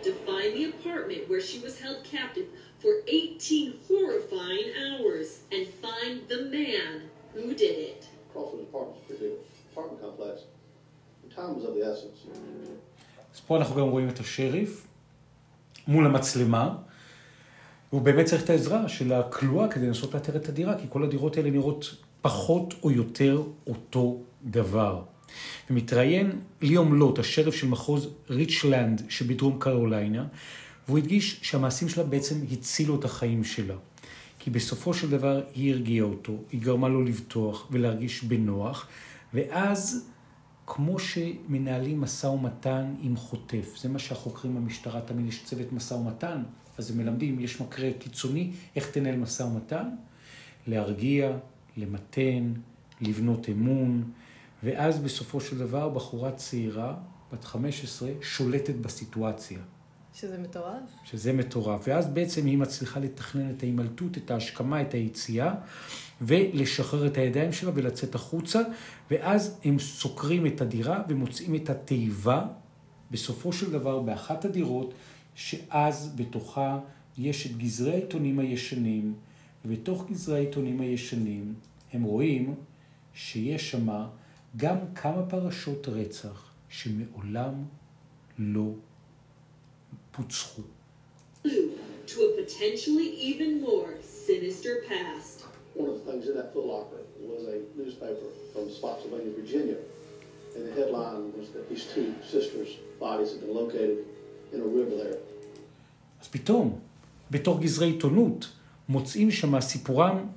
[0.05, 2.47] to find the apartment where she was held captive
[2.81, 6.91] for 18 horrifying hours and find the man
[7.33, 8.01] who did it.
[8.31, 9.31] Crawford apartment, the
[9.71, 10.35] apartment complex.
[11.35, 12.19] Time was of the essence.
[13.33, 14.87] אז פה אנחנו גם רואים את השריף
[15.87, 16.75] מול המצלמה.
[17.91, 21.37] והוא באמת צריך את העזרה של הכלואה כדי לנסות לאתר את הדירה, כי כל הדירות
[21.37, 25.01] האלה נראות פחות או יותר אותו דבר.
[25.69, 30.25] ומתראיין ליאום לוט, השריף של מחוז ריצ'לנד שבדרום קרוליינה,
[30.87, 33.75] והוא הדגיש שהמעשים שלה בעצם הצילו את החיים שלה.
[34.39, 38.87] כי בסופו של דבר היא הרגיעה אותו, היא גרמה לו לבטוח ולהרגיש בנוח,
[39.33, 40.09] ואז
[40.67, 46.43] כמו שמנהלים משא ומתן עם חוטף, זה מה שהחוקרים במשטרה, תמיד יש צוות משא ומתן,
[46.77, 49.87] אז הם מלמדים, יש מקרה קיצוני, איך תנהל משא ומתן,
[50.67, 51.31] להרגיע,
[51.77, 52.53] למתן,
[53.01, 54.03] לבנות אמון,
[54.63, 56.95] ואז בסופו של דבר בחורה צעירה,
[57.33, 59.59] בת 15, שולטת בסיטואציה.
[60.13, 60.81] שזה מטורף.
[61.03, 61.87] שזה מטורף.
[61.87, 65.53] ואז בעצם היא מצליחה לתכנן את ההימלטות, את ההשכמה, את היציאה,
[66.21, 68.61] ולשחרר את הידיים שלה ולצאת החוצה,
[69.11, 72.45] ואז הם סוקרים את הדירה ומוצאים את התיבה,
[73.11, 74.93] בסופו של דבר, באחת הדירות,
[75.35, 76.79] שאז בתוכה
[77.17, 79.13] יש את גזרי העיתונים הישנים,
[79.65, 81.53] ובתוך גזרי העיתונים הישנים
[81.93, 82.55] הם רואים
[83.13, 84.07] שיש שמה
[84.57, 87.53] גם כמה פרשות רצח שמעולם
[88.37, 88.69] לא
[90.11, 90.61] פוצחו.
[92.07, 93.89] To a potentially even more
[94.27, 95.37] sinister past.
[95.75, 99.79] One of the things in that Foot Locker was a newspaper from Spotsylvania, Virginia.
[100.55, 102.71] And the headline was that these two sisters'
[103.05, 103.97] bodies had been located
[104.53, 105.17] in a river there.
[106.21, 106.79] אז פתאום,
[107.31, 108.47] בתור גזרי עיתונות,
[108.89, 110.27] מוצאים שם סיפורם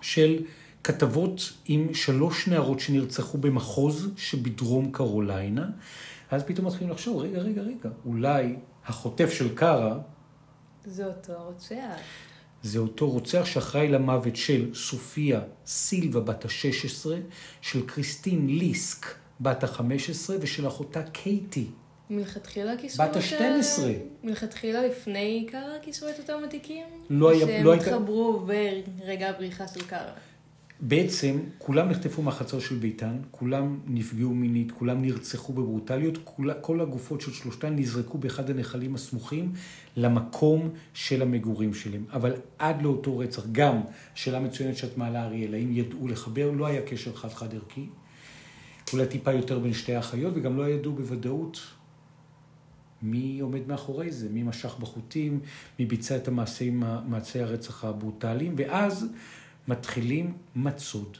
[0.00, 0.44] של
[0.84, 5.66] כתבות עם שלוש נערות שנרצחו במחוז שבדרום קרוליינה.
[6.30, 9.98] אז פתאום מתחילים לחשוב, רגע, רגע, רגע, אולי החוטף של קארה
[10.86, 12.00] זה אותו רוצח.
[12.62, 17.08] זה אותו רוצח שאחראי למוות של סופיה סילבה בת ה-16,
[17.60, 19.06] של קריסטין ליסק
[19.40, 19.80] בת ה-15
[20.40, 21.66] ושל אחותה קייטי.
[22.10, 23.82] מלכתחילה כיסו בת את ה-12.
[24.22, 26.84] מלכתחילה לפני קארה כיסו את אותם התיקים?
[27.10, 28.46] לא היה- שהם לא הייתה- התחברו
[28.98, 30.12] ברגע הבריחה של קארה.
[30.80, 37.20] בעצם כולם נחטפו מהחצר של ביתן, כולם נפגעו מינית, כולם נרצחו בברוטליות, כול, כל הגופות
[37.20, 39.52] של שלושתן נזרקו באחד הנחלים הסמוכים
[39.96, 42.04] למקום של המגורים שלהם.
[42.12, 43.80] אבל עד לאותו רצח, גם
[44.14, 46.50] שאלה מצוינת שאת מעלה אריאל, האם ידעו לחבר?
[46.50, 47.86] לא היה קשר חד-חד ערכי.
[48.92, 51.60] אולי טיפה יותר בין שתי האחיות, וגם לא ידעו בוודאות
[53.02, 55.40] מי עומד מאחורי זה, מי משך בחוטים,
[55.78, 59.06] מי ביצע את המעשים, מעשי הרצח הברוטליים, ואז
[59.68, 61.16] מתחילים מצוד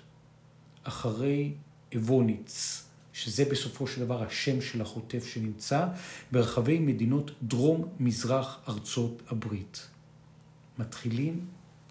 [0.84, 1.52] אחרי
[1.96, 2.82] אבוניץ,
[3.12, 5.84] שזה בסופו של דבר השם של החוטף שנמצא
[6.32, 9.86] ברחבי מדינות דרום-מזרח ארצות הברית.
[10.78, 11.40] מתחילים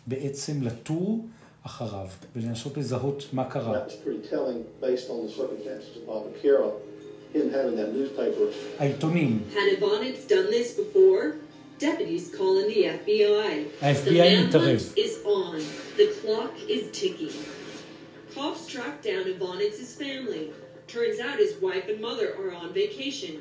[0.08, 1.26] בעצם לטור
[1.64, 3.86] אחריו ולנסות לזהות מה קרה.
[3.86, 6.70] That was pretty telling based on the circumstances involving Kara,
[7.34, 11.47] him having that newspaper העיתונים, Had Ivanitz done this before?
[11.80, 13.66] Deputies call in the FBI.
[13.82, 14.80] ה-FBI the man מתערב.
[14.80, 15.60] hunt is on.
[15.98, 17.36] The clock is ticking.
[18.34, 20.46] Cops track down Ivanitz's family.
[20.88, 23.34] Turns out his wife and mother are on vacation,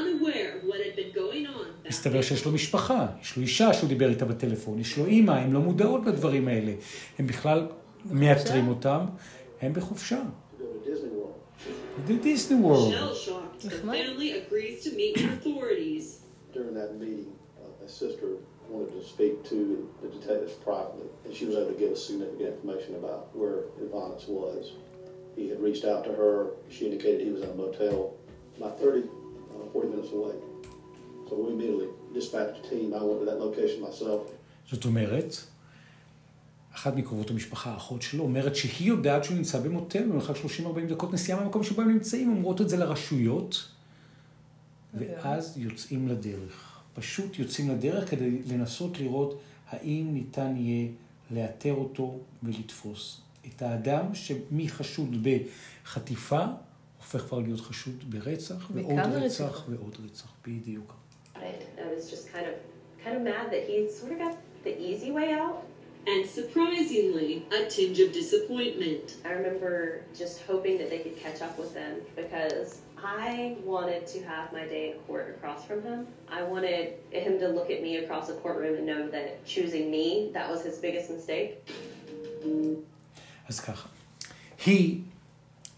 [0.00, 1.66] unaware of what had been going on.
[1.84, 5.32] back מסתבר שיש לו משפחה, יש לו אישה שהוא דיבר איתה בטלפון, יש לו אימא,
[5.32, 6.72] הן לא מודעות לדברים האלה.
[7.18, 7.66] הם בכלל
[8.10, 9.00] מאתרים אותם,
[9.60, 10.18] הם בחופשה.
[10.18, 11.34] to go to Disney World.
[12.08, 12.92] The Disney World.
[12.94, 13.96] Shell shocked, the נחמד.
[17.86, 18.28] Uh, a sister
[18.68, 22.48] wanted to speak to the detectives privately, and she was able to give us significant
[22.54, 24.72] information about where Ivanitz was.
[25.36, 26.34] He had reached out to her.
[26.74, 28.14] She indicated he was in a motel
[28.56, 30.34] about 30, uh, 40 minutes away.
[31.28, 32.94] So we immediately dispatched a team.
[32.94, 34.20] I went to that location myself.
[34.70, 35.36] זאת אומרת,
[36.74, 40.40] אחת מקרובות המשפחה, האחות שלו, אומרת שהיא יודעת שהוא נמצא במוטל במרחק 30-40
[40.88, 43.68] דקות נסיעה מהמקום שבו הם נמצאים, אומרות את זה לרשויות,
[44.94, 46.75] ואז יוצאים לדרך.
[46.96, 50.88] פשוט יוצאים לדרך כדי לנסות לראות האם ניתן יהיה
[51.30, 56.44] לאתר אותו ולתפוס את האדם שמחשוד בחטיפה,
[56.98, 59.64] הופך כבר להיות חשוד ברצח, ועוד רצח רציחות?
[59.68, 60.94] ועוד רצח, בדיוק.
[61.34, 61.38] I
[61.96, 62.54] was just kind of
[63.04, 64.34] kind of mad that he sort of got
[64.64, 65.56] the easy way out.
[66.06, 69.16] and surprisingly, a tinge of disappointment.
[69.24, 74.18] I remember just hoping that they could catch up with them because I wanted to
[74.24, 76.06] have my day in court across from him.
[76.28, 80.30] I wanted him to look at me across the courtroom and know that choosing me,
[80.32, 81.50] that was his biggest mistake.
[83.48, 83.88] אז ככה,
[84.66, 85.00] היא,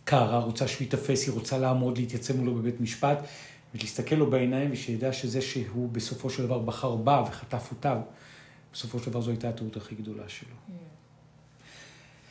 [0.04, 3.18] קארה, רוצה שהוא ייתפס, היא רוצה לעמוד, להתייצב מולו בבית משפט,
[3.74, 8.00] ולהסתכל לו בעיניים, ושידע שזה שהוא בסופו של דבר בחר בה וחטף אותה,
[8.72, 10.54] בסופו של דבר זו הייתה הטעות הכי גדולה שלו.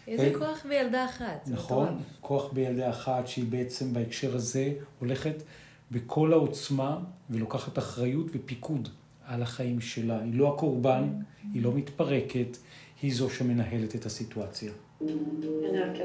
[0.07, 1.47] איזה אה, כוח בילדה אחת.
[1.47, 2.01] נכון.
[2.21, 5.43] כוח בילדה אחת שהיא בעצם בהקשר הזה הולכת
[5.91, 6.99] בכל העוצמה
[7.29, 8.89] ולוקחת אחריות ופיקוד
[9.25, 10.21] על החיים שלה.
[10.21, 11.09] היא לא הקורבן,
[11.53, 12.57] היא לא מתפרקת,
[13.01, 14.71] היא זו שמנהלת את הסיטואציה.
[15.01, 15.97] מבחינת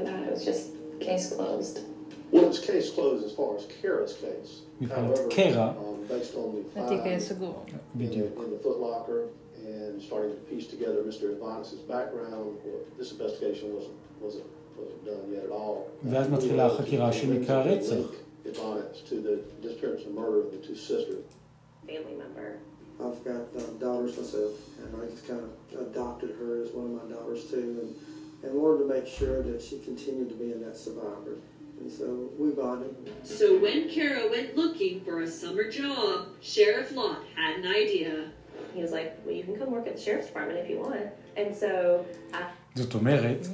[6.75, 7.63] the התיק היה סגור.
[7.67, 8.39] in, בדיוק.
[10.02, 11.32] starting to piece together Mr.
[11.34, 14.44] Advanced's background, well, this investigation wasn't, wasn't,
[14.76, 15.90] wasn't done yet at all.
[16.04, 18.12] ואז מתחילה החקירה של מקרה הרצח.
[18.46, 21.24] Advance to the disappearance and murder of the two sisters.
[21.86, 22.58] Family member.
[22.98, 26.94] I've got uh, daughters myself, and I just kind of adopted her as one of
[27.00, 27.90] my daughters too, and,
[28.42, 31.34] and wanted to make sure that she continued to be in that survivor.
[31.80, 32.92] And so we bonded.
[33.22, 38.30] So when Kara went looking for a summer job, Sheriff Lott had an idea.
[38.75, 41.07] He was like, well, you can come work at the sheriff's department if you want.
[41.35, 41.69] And so
[42.33, 42.37] I
[42.75, 43.47] זאת אומרת,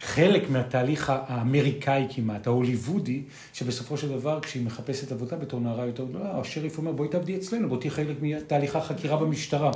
[0.00, 3.22] חלק מהתהליך האמריקאי כמעט, ההוליוודי,
[3.52, 7.68] שבסופו של דבר כשהיא מחפשת עבודה בתור נערה יותר גדולה, השריף אומר בואי תעבדי אצלנו,
[7.68, 9.70] בואי תהיי חלק מתהליך החקירה במשטרה.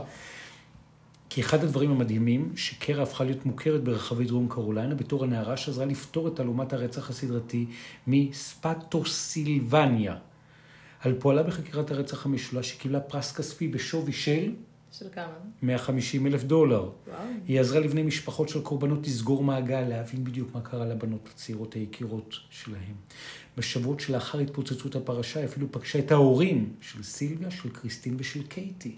[1.31, 6.29] כי אחד הדברים המדהימים, שקרה הפכה להיות מוכרת ברחבי דרום קרוליינה בתור הנערה שעזרה לפתור
[6.29, 7.67] את תעלומת הרצח הסדרתי
[8.07, 10.17] מספטוסילבניה.
[11.01, 14.53] על פועלה בחקירת הרצח המשולש שקיבלה פרס כספי בשווי של
[14.93, 15.33] של כמה?
[15.63, 16.81] 150 אלף דולר.
[16.81, 17.19] וואו.
[17.47, 22.35] היא עזרה לבני משפחות של קורבנות לסגור מעגל, להבין בדיוק מה קרה לבנות הצעירות היקירות
[22.51, 22.95] שלהם.
[23.57, 28.97] בשבועות שלאחר התפוצצות הפרשה, היא אפילו פגשה את ההורים של סילביה, של קריסטין ושל קייטי.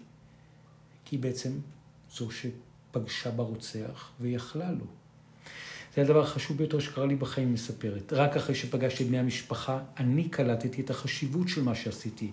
[1.04, 1.50] כי היא בעצם
[2.12, 4.86] זו שפגשה ברוצח ויכלה לו.
[5.94, 8.12] זה הדבר החשוב ביותר שקרה לי בחיים, היא מספרת.
[8.12, 12.30] רק אחרי שפגשתי את בני המשפחה, אני קלטתי את החשיבות של מה שעשיתי.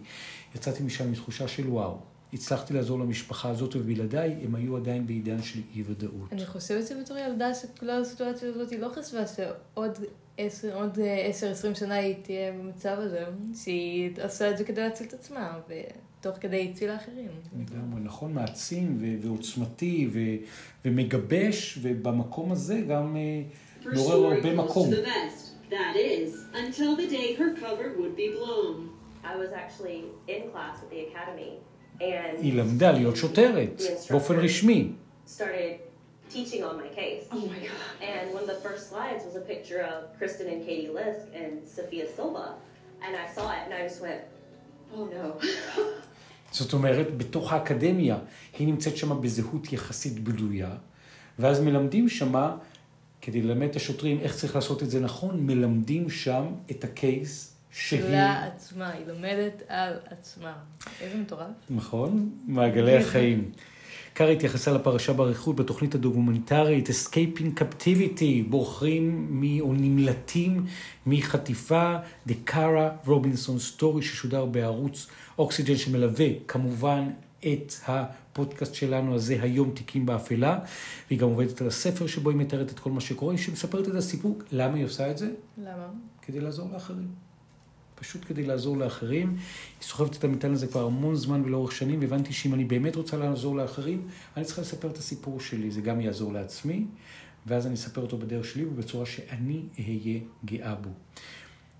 [0.55, 1.97] יצאתי משם עם תחושה של וואו.
[2.33, 6.33] הצלחתי לעזור למשפחה הזאת, ובלעדיי הם היו עדיין בעידן של אי-ודאות.
[6.33, 9.97] אני חושבת שבתור ילדה שכל הסיטואציה הזאת היא לא חשבה שעוד
[10.37, 13.25] עשר, עוד אה, עשר, עשרים שנה היא תהיה במצב הזה,
[13.63, 15.59] שהיא עושה את זה כדי להציל את עצמה,
[16.19, 17.27] ותוך כדי הצילה אחרים.
[17.59, 20.45] לגמרי, נכון, מעצים ו- ועוצמתי ו-
[20.85, 23.41] ומגבש, ובמקום הזה גם אה,
[23.93, 24.89] מעורר הרבה מקום.
[25.69, 28.89] That is, until the day her cover would be blown.
[29.23, 31.53] I was actually in class at the academy
[32.01, 34.91] and היא למדה להיות שוטרת, באופן רשמי.
[35.27, 35.75] started
[36.33, 37.25] teaching on my case.
[37.31, 37.91] Oh my god.
[38.01, 41.51] And one of the first slides was a picture of Kristen and Katie Lisk and
[41.75, 42.47] Sophia Silva.
[43.05, 44.21] And I saw it and I just went,
[44.95, 45.25] oh no.
[46.51, 48.17] זאת אומרת, בתוך האקדמיה,
[48.59, 50.71] היא נמצאת שם בזהות יחסית בדויה,
[51.39, 52.57] ואז מלמדים שמה,
[53.21, 58.01] כדי ללמד את השוטרים איך צריך לעשות את זה נכון, מלמדים שם את הקייס שהיא...
[58.01, 60.53] שלה עצמה, היא לומדת על עצמה.
[61.01, 61.47] איזה מטורף.
[61.69, 62.29] נכון?
[62.47, 63.51] מעגלי החיים.
[64.19, 69.61] קארה התייחסה לפרשה באריכות בתוכנית הדוקומנטרית Escaping Captivity, בורחים מ...
[69.61, 70.65] או נמלטים
[71.05, 71.95] מחטיפה,
[72.27, 75.07] The Cara Robinson Story, ששודר בערוץ
[75.37, 77.09] אוקסיג'ן, שמלווה כמובן
[77.39, 80.59] את הפודקאסט שלנו הזה, היום תיקים באפלה,
[81.07, 83.95] והיא גם עובדת על הספר שבו היא מתארת את כל מה שקורה, היא שמספרת את
[83.95, 84.39] הסיפור.
[84.51, 85.29] למה היא עושה את זה?
[85.57, 85.87] למה?
[86.21, 87.28] כדי לעזור לאחרים.
[87.99, 89.29] פשוט כדי לעזור לאחרים.
[89.29, 93.17] היא סוחבת את המטען הזה כבר המון זמן ולאורך שנים, והבנתי שאם אני באמת רוצה
[93.17, 95.71] לעזור לאחרים, אני צריכה לספר את הסיפור שלי.
[95.71, 96.85] זה גם יעזור לעצמי,
[97.47, 100.89] ואז אני אספר אותו בדרך שלי ובצורה שאני אהיה גאה בו.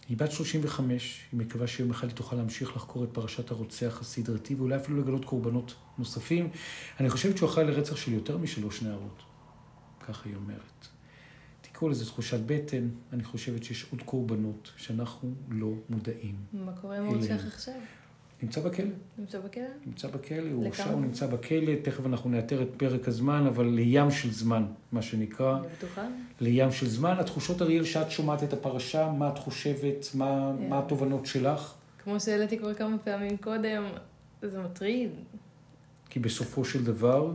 [0.10, 4.56] היא בת 35, היא מקווה שיום אחד היא תוכל להמשיך לחקור את פרשת הרוצח הסדרתי,
[4.56, 6.50] ואולי אפילו לגלות קורבנות נוספים.
[7.00, 9.24] אני חושבת שהוא אחראי לרצח של יותר משלוש נערות.
[10.08, 10.99] ככה היא אומרת.
[11.80, 16.36] תקראו לזה תחושת בטן, אני חושבת שיש עוד קורבנות שאנחנו לא מודעים.
[16.54, 17.06] מה קורה עם.
[17.06, 17.74] הרוצח עכשיו?
[18.44, 18.86] נמצא בכלא,
[19.18, 19.64] נמצא בכלא?
[19.86, 20.68] נמצא בכלא, הוא?
[20.68, 25.58] עכשיו נמצא בכלא, תכף אנחנו נאתר את פרק הזמן, אבל לים של זמן, מה שנקרא,
[25.58, 26.08] אני בטוחה.
[26.42, 27.16] לים של זמן.
[27.20, 30.70] התחושות, אריאל, שאת שומעת את הפרשה, מה את חושבת, מה, כן.
[30.70, 31.74] מה התובנות שלך?
[32.04, 33.84] כמו שהעליתי כבר כמה פעמים קודם,
[34.42, 35.10] זה מטריד.
[36.10, 37.32] כי בסופו של דבר,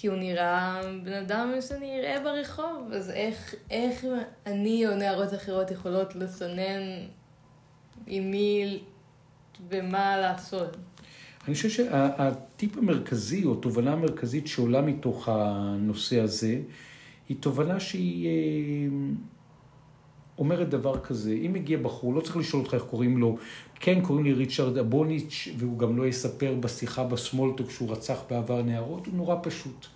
[0.00, 4.04] כי הוא נראה בן אדם שאני אראה ברחוב, אז איך, איך
[4.46, 6.80] אני או נערות אחרות יכולות לסנן
[8.06, 8.78] עם מי
[9.68, 10.76] ומה לעשות?
[11.46, 16.60] אני חושב שהטיפ המרכזי, או תובנה המרכזית שעולה מתוך הנושא הזה,
[17.28, 18.32] היא תובנה שהיא אה,
[20.38, 23.36] אומרת דבר כזה, אם מגיע בחור, לא צריך לשאול אותך איך קוראים לו,
[23.80, 29.06] כן, קוראים לי ריצ'רד אבוניץ', והוא גם לא יספר בשיחה בסמולטוק שהוא רצח בעבר נערות,
[29.06, 29.86] הוא נורא פשוט.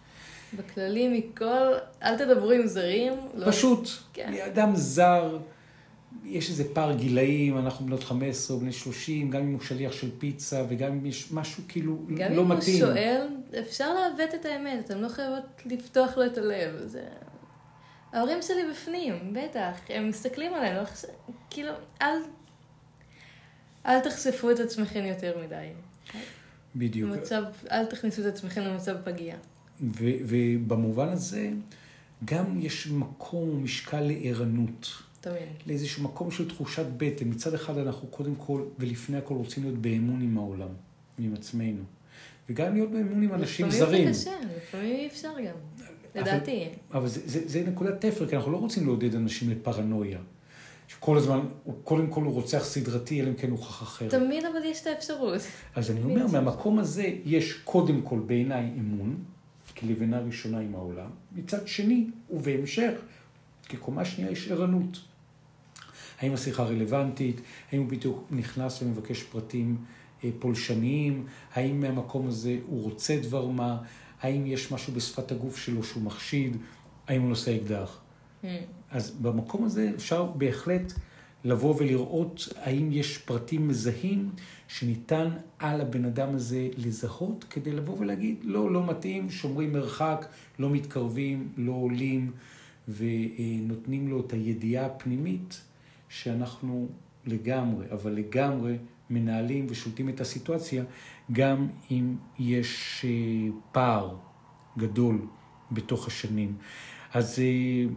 [0.56, 1.72] בכללי מכל,
[2.02, 3.12] אל תדברו עם זרים.
[3.34, 3.46] לא...
[3.46, 4.34] פשוט, כן.
[4.46, 5.38] אדם זר,
[6.24, 10.10] יש איזה פער גילאים, אנחנו בנות 15 או בני 30, גם אם הוא שליח של
[10.18, 12.18] פיצה, וגם אם יש משהו כאילו לא מתאים.
[12.18, 13.26] גם אם הוא שואל,
[13.58, 16.70] אפשר לעוות את האמת, אתם לא חייבות לפתוח לו את הלב.
[16.86, 17.02] זה...
[18.12, 20.80] ההורים שלי בפנים, בטח, הם מסתכלים עלינו,
[21.50, 22.16] כאילו, אל,
[23.86, 25.68] אל תחשפו את עצמכם יותר מדי.
[26.76, 27.10] בדיוק.
[27.10, 29.36] במצב, אל תכניסו את עצמכם למצב פגיע.
[29.80, 31.50] ו- ובמובן הזה,
[32.24, 34.88] גם יש מקום ומשקל לערנות.
[35.20, 35.36] תמיד.
[35.66, 37.28] לאיזשהו מקום של תחושת בטן.
[37.28, 40.68] מצד אחד אנחנו קודם כל ולפני הכל רוצים להיות באמון עם העולם,
[41.18, 41.82] עם עצמנו.
[42.48, 44.08] וגם להיות באמון עם אנשים זרים.
[44.08, 45.84] לפעמים זה קשה, לפעמים אי אפשר גם.
[46.14, 46.68] לדעתי.
[46.94, 50.18] אבל זה, זה, זה נקודת תפר, כי אנחנו לא רוצים לעודד אנשים לפרנויה.
[50.88, 51.40] שכל הזמן,
[51.84, 54.10] קודם כל הוא רוצח סדרתי, אלא אם כן הוכח אחרת.
[54.10, 55.40] תמיד אבל יש את האפשרות.
[55.74, 59.16] אז אני אומר, מהמקום הזה יש קודם כל בעיניי אמון,
[59.76, 61.10] כלבנה ראשונה עם העולם.
[61.32, 62.92] מצד שני, ובהמשך,
[63.68, 65.00] כקומה שנייה יש ערנות.
[66.20, 67.40] האם השיחה רלוונטית?
[67.72, 69.76] האם הוא בדיוק נכנס ומבקש פרטים
[70.24, 71.26] אה, פולשניים?
[71.54, 73.78] האם מהמקום הזה הוא רוצה דבר מה?
[74.22, 76.56] האם יש משהו בשפת הגוף שלו שהוא מחשיד?
[77.08, 78.00] האם הוא נושא אקדח?
[78.42, 78.46] Mm.
[78.90, 80.92] אז במקום הזה אפשר בהחלט
[81.44, 84.30] לבוא ולראות האם יש פרטים מזהים
[84.68, 90.26] שניתן על הבן אדם הזה לזהות כדי לבוא ולהגיד, לא, לא מתאים, שומרים מרחק,
[90.58, 92.32] לא מתקרבים, לא עולים,
[92.88, 95.60] ונותנים לו את הידיעה הפנימית
[96.08, 96.88] שאנחנו
[97.26, 98.76] לגמרי, אבל לגמרי
[99.10, 100.84] מנהלים ושולטים את הסיטואציה,
[101.32, 104.16] גם אם יש אה, פער
[104.78, 105.26] גדול
[105.72, 106.54] בתוך השנים.
[107.12, 107.94] אז אה,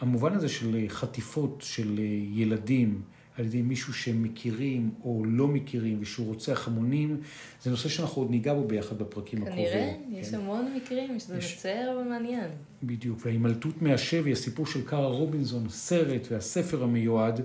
[0.00, 3.02] המובן הזה של חטיפות של אה, ילדים
[3.38, 7.20] על ידי מישהו שהם מכירים או לא מכירים ושהוא רוצח המונים,
[7.62, 9.64] זה נושא שאנחנו עוד ניגע בו ביחד בפרקים הקרובים.
[9.64, 10.36] כנראה, יש כן.
[10.36, 11.54] המון מקרים, שזה יש...
[11.54, 12.50] מצער אבל מעניין.
[12.82, 17.40] בדיוק, וההימלטות מהשבי, הסיפור של קארה רובינזון, הסרט והספר המיועד,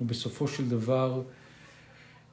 [0.00, 1.22] הוא בסופו של דבר,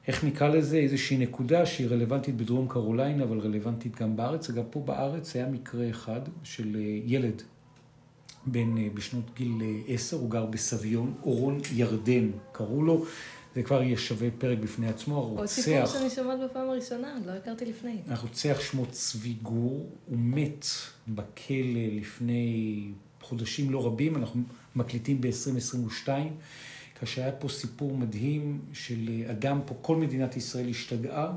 [0.06, 4.50] איך נקרא לזה, איזושהי נקודה שהיא רלוונטית בדרום קרוליינה, אבל רלוונטית גם בארץ.
[4.50, 7.42] אגב, פה בארץ היה מקרה אחד של אה, ילד
[8.46, 13.04] בן, אה, בשנות גיל אה, עשר, הוא גר בסביון, אורון ירדן קראו לו.
[13.54, 15.38] זה כבר יהיה שווה פרק בפני עצמו, הרוצח...
[15.38, 17.96] עוד סיפור שאני שומעת בפעם הראשונה, לא הכרתי לפני.
[18.08, 20.66] הרוצח שמו צבי גור, הוא מת
[21.08, 22.84] בכלא לפני
[23.20, 24.42] חודשים לא רבים, אנחנו
[24.76, 26.08] מקליטים ב-2022.
[27.00, 31.32] כאשר היה פה סיפור מדהים של אדם פה, כל מדינת ישראל השתגעה,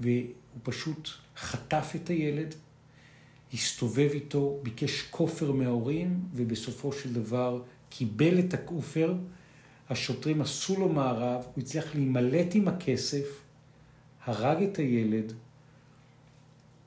[0.00, 0.22] והוא
[0.62, 2.54] פשוט חטף את הילד,
[3.54, 9.14] הסתובב איתו, ביקש כופר מההורים, ובסופו של דבר קיבל את הכופר.
[9.90, 13.26] השוטרים עשו לו מערב, הוא הצליח להימלט עם הכסף,
[14.24, 15.32] הרג את הילד,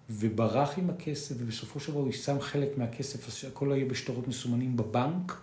[0.09, 5.41] וברח עם הכסף, ובסופו של דבר הוא שם חלק מהכסף, הכל היה בשטרות מסומנים בבנק,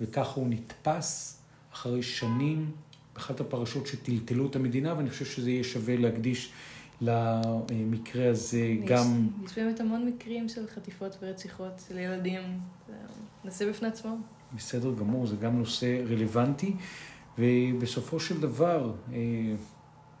[0.00, 1.37] וככה הוא נתפס.
[1.78, 2.70] אחרי שנים,
[3.14, 6.52] אחת הפרשות שטלטלו את המדינה, ואני חושב שזה יהיה שווה להקדיש
[7.00, 9.28] למקרה הזה יש, גם...
[9.44, 12.40] יש באמת המון מקרים של חטיפות ורציחות של ילדים,
[13.44, 14.16] נושא בפני עצמו.
[14.56, 16.74] בסדר גמור, זה גם נושא רלוונטי,
[17.38, 19.18] ובסופו של דבר, אה,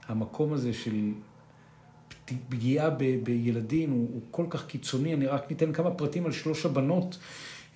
[0.08, 1.12] המקום הזה של
[2.48, 6.66] פגיעה ב, בילדים הוא, הוא כל כך קיצוני, אני רק ניתן כמה פרטים על שלוש
[6.66, 7.18] הבנות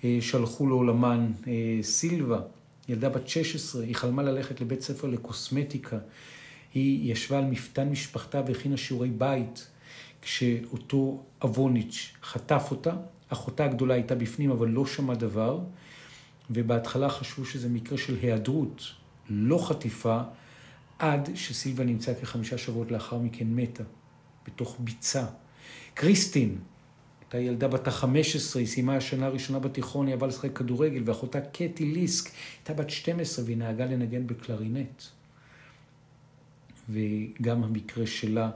[0.03, 1.31] אה, שהלכו לעולמן.
[1.47, 2.39] אה, סילבה,
[2.89, 5.97] ילדה בת 16, היא חלמה ללכת לבית ספר לקוסמטיקה.
[6.73, 9.67] היא ישבה על מפתן משפחתה והכינה שיעורי בית,
[10.21, 12.93] כשאותו אבוניץ' חטף אותה.
[13.29, 15.59] אחותה הגדולה הייתה בפנים, אבל לא שמעה דבר,
[16.49, 18.83] ובהתחלה חשבו שזה מקרה של היעדרות,
[19.29, 20.21] לא חטיפה,
[20.99, 23.83] עד שסילבה נמצאה כחמישה שבועות לאחר מכן מתה,
[24.47, 25.25] בתוך ביצה.
[25.93, 26.57] קריסטין,
[27.33, 28.05] הייתה ילדה בת ה-15,
[28.55, 33.45] היא סיימה השנה הראשונה בתיכון, היא עברה לשחק כדורגל, ואחותה קטי ליסק הייתה בת 12
[33.45, 35.03] והיא נהגה לנגן בקלרינט.
[36.89, 38.49] וגם המקרה שלה,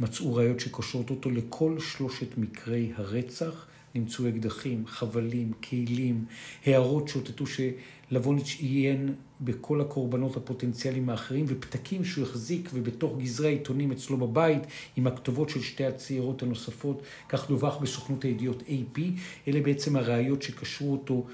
[0.00, 3.66] מצאו ראיות שקושרות אותו לכל שלושת מקרי הרצח.
[3.94, 6.24] נמצאו אקדחים, חבלים, כלים,
[6.66, 14.16] הערות שוטטו שלבוניץ' עיין בכל הקורבנות הפוטנציאליים האחרים, ופתקים שהוא החזיק ובתוך גזרי העיתונים אצלו
[14.16, 14.62] בבית,
[14.96, 19.00] עם הכתובות של שתי הצעירות הנוספות, כך דווח בסוכנות הידיעות AP,
[19.48, 21.26] אלה בעצם הראיות שקשרו אותו.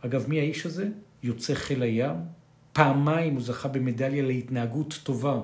[0.00, 0.88] אגב, מי האיש הזה?
[1.22, 2.16] יוצא חיל הים.
[2.72, 5.40] פעמיים הוא זכה במדליה להתנהגות טובה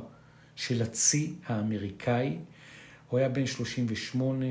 [0.57, 2.36] של הצי האמריקאי.
[3.09, 4.46] הוא היה בן 38,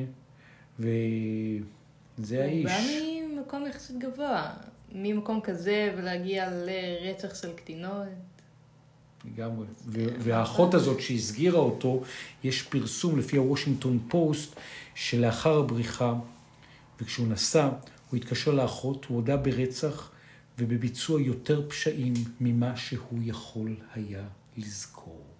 [0.79, 2.71] וזה האיש.
[2.71, 4.53] הוא בא ממקום יחסית גבוה.
[4.91, 8.07] ממקום כזה ולהגיע לרצח של קטינות.
[9.25, 9.65] לגמרי.
[10.19, 12.03] והאחות הזאת שהסגירה אותו,
[12.43, 14.55] יש פרסום לפי הוושינגטון פוסט,
[14.95, 16.13] שלאחר הבריחה,
[17.01, 17.69] וכשהוא נסע,
[18.09, 20.11] הוא התקשר לאחות, הוא הודה ברצח
[20.59, 24.23] ובביצוע יותר פשעים ממה שהוא יכול היה
[24.57, 25.36] לזכור.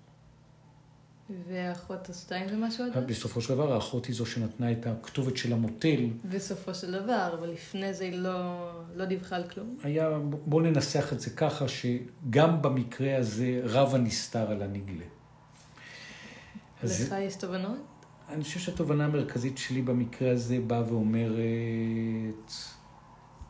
[1.48, 3.08] והאחות עשתה עם זה משהו עדיין?
[3.08, 6.08] בסופו של דבר, האחות היא זו שנתנה את הכתובת של המוטל.
[6.26, 9.78] בסופו של דבר, אבל לפני זה היא לא, לא דיווחה על כלום.
[9.84, 15.06] היה, בואו ננסח את זה ככה, שגם במקרה הזה רב הנסתר על הנגלה.
[16.84, 17.78] אז לך יש תובנות?
[18.30, 22.52] אני חושב שהתובנה המרכזית שלי במקרה הזה באה ואומרת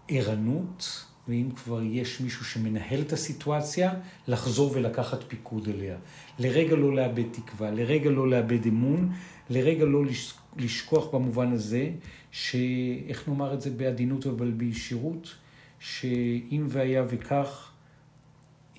[0.08, 3.94] ערנות, ואם כבר יש מישהו שמנהל את הסיטואציה,
[4.28, 5.98] לחזור ולקחת פיקוד אליה.
[6.40, 9.12] לרגע לא לאבד תקווה, לרגע לא לאבד אמון,
[9.50, 11.90] לרגע לא לש- לשכוח במובן הזה,
[12.32, 15.36] שאיך נאמר את זה בעדינות אבל בישירות,
[15.80, 17.72] שאם והיה וכך,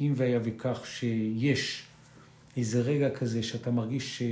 [0.01, 1.83] אם והיה וכך שיש
[2.57, 4.23] איזה רגע כזה שאתה מרגיש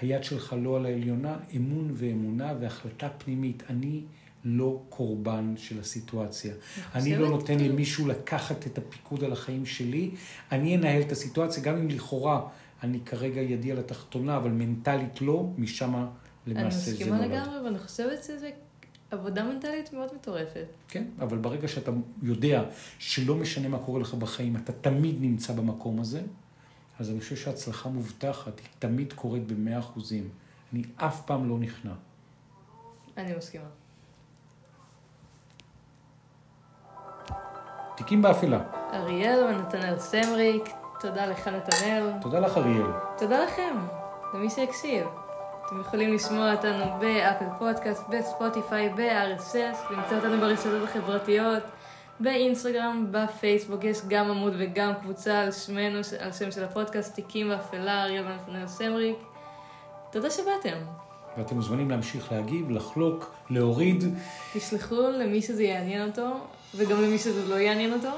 [0.00, 3.62] שהיד שלך לא על העליונה, אמון ואמונה והחלטה פנימית.
[3.70, 4.00] אני
[4.48, 6.54] לא קורבן של הסיטואציה.
[6.94, 10.10] אני לא נותן כאילו- למישהו לקחת את הפיקוד על החיים שלי.
[10.52, 12.48] אני אנהל את הסיטואציה, גם אם לכאורה
[12.82, 16.04] אני כרגע ידי על התחתונה, אבל מנטלית לא, משם אני
[16.46, 17.30] למעשה זה מסכימה נולד.
[17.30, 18.50] לגמרי, ואני חושבת שזה
[19.10, 20.66] עבודה מנטלית מאוד מטורפת.
[20.88, 21.90] כן, אבל ברגע שאתה
[22.22, 22.64] יודע
[22.98, 26.22] שלא משנה מה קורה לך בחיים, אתה תמיד נמצא במקום הזה,
[26.98, 30.28] אז אני חושב שההצלחה מובטחת, היא תמיד קורית במאה אחוזים.
[30.72, 31.92] אני אף פעם לא נכנע.
[33.16, 33.64] אני מסכימה.
[37.96, 38.58] תיקים באפלה.
[38.92, 40.68] אריאל ונתנאל סמריק,
[41.00, 42.10] תודה לך נתנאל.
[42.20, 42.86] תודה לך, אריאל.
[43.18, 43.76] תודה לכם,
[44.34, 45.06] למי שהקשיב.
[45.66, 51.62] אתם יכולים לשמוע אותנו באפל פודקאסט, בספוטיפיי, ב-RSS, למצוא אותנו ברשתות החברתיות,
[52.20, 58.02] באינסטגרם, בפייסבוק, יש גם עמוד וגם קבוצה על שמנו, על שם של הפודקאסט, תיקים באפלה,
[58.02, 59.16] אריאל ונתנאל סמריק.
[60.12, 60.76] תודה שבאתם.
[61.38, 64.04] ואתם מוזמנים להמשיך להגיב, לחלוק, להוריד.
[64.52, 66.26] תשלחו למי שזה יעניין אותו,
[66.74, 68.08] וגם למי שזה לא יעניין אותו.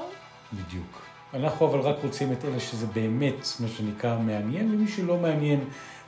[0.53, 1.01] בדיוק.
[1.33, 5.59] אנחנו אבל רק רוצים את אלה שזה באמת, מה שנקרא, מעניין, ומי שלא מעניין,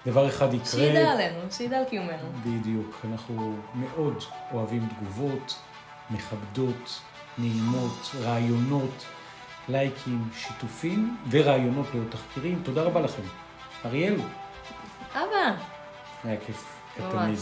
[0.05, 0.65] דבר אחד יקרה.
[0.67, 2.29] שידע עלינו, שידע על קיומנו.
[2.45, 3.05] בדיוק.
[3.11, 4.23] אנחנו מאוד
[4.53, 5.55] אוהבים תגובות,
[6.09, 7.01] מכבדות,
[7.37, 9.05] נעימות, רעיונות,
[9.69, 12.61] לייקים, שיתופים ורעיונות לעוד תחקירים.
[12.63, 13.21] תודה רבה לכם.
[13.85, 14.15] אריאל,
[15.13, 15.55] אבא!
[16.23, 16.65] היה כיף,
[16.95, 17.13] כתמיד.
[17.13, 17.39] ממש.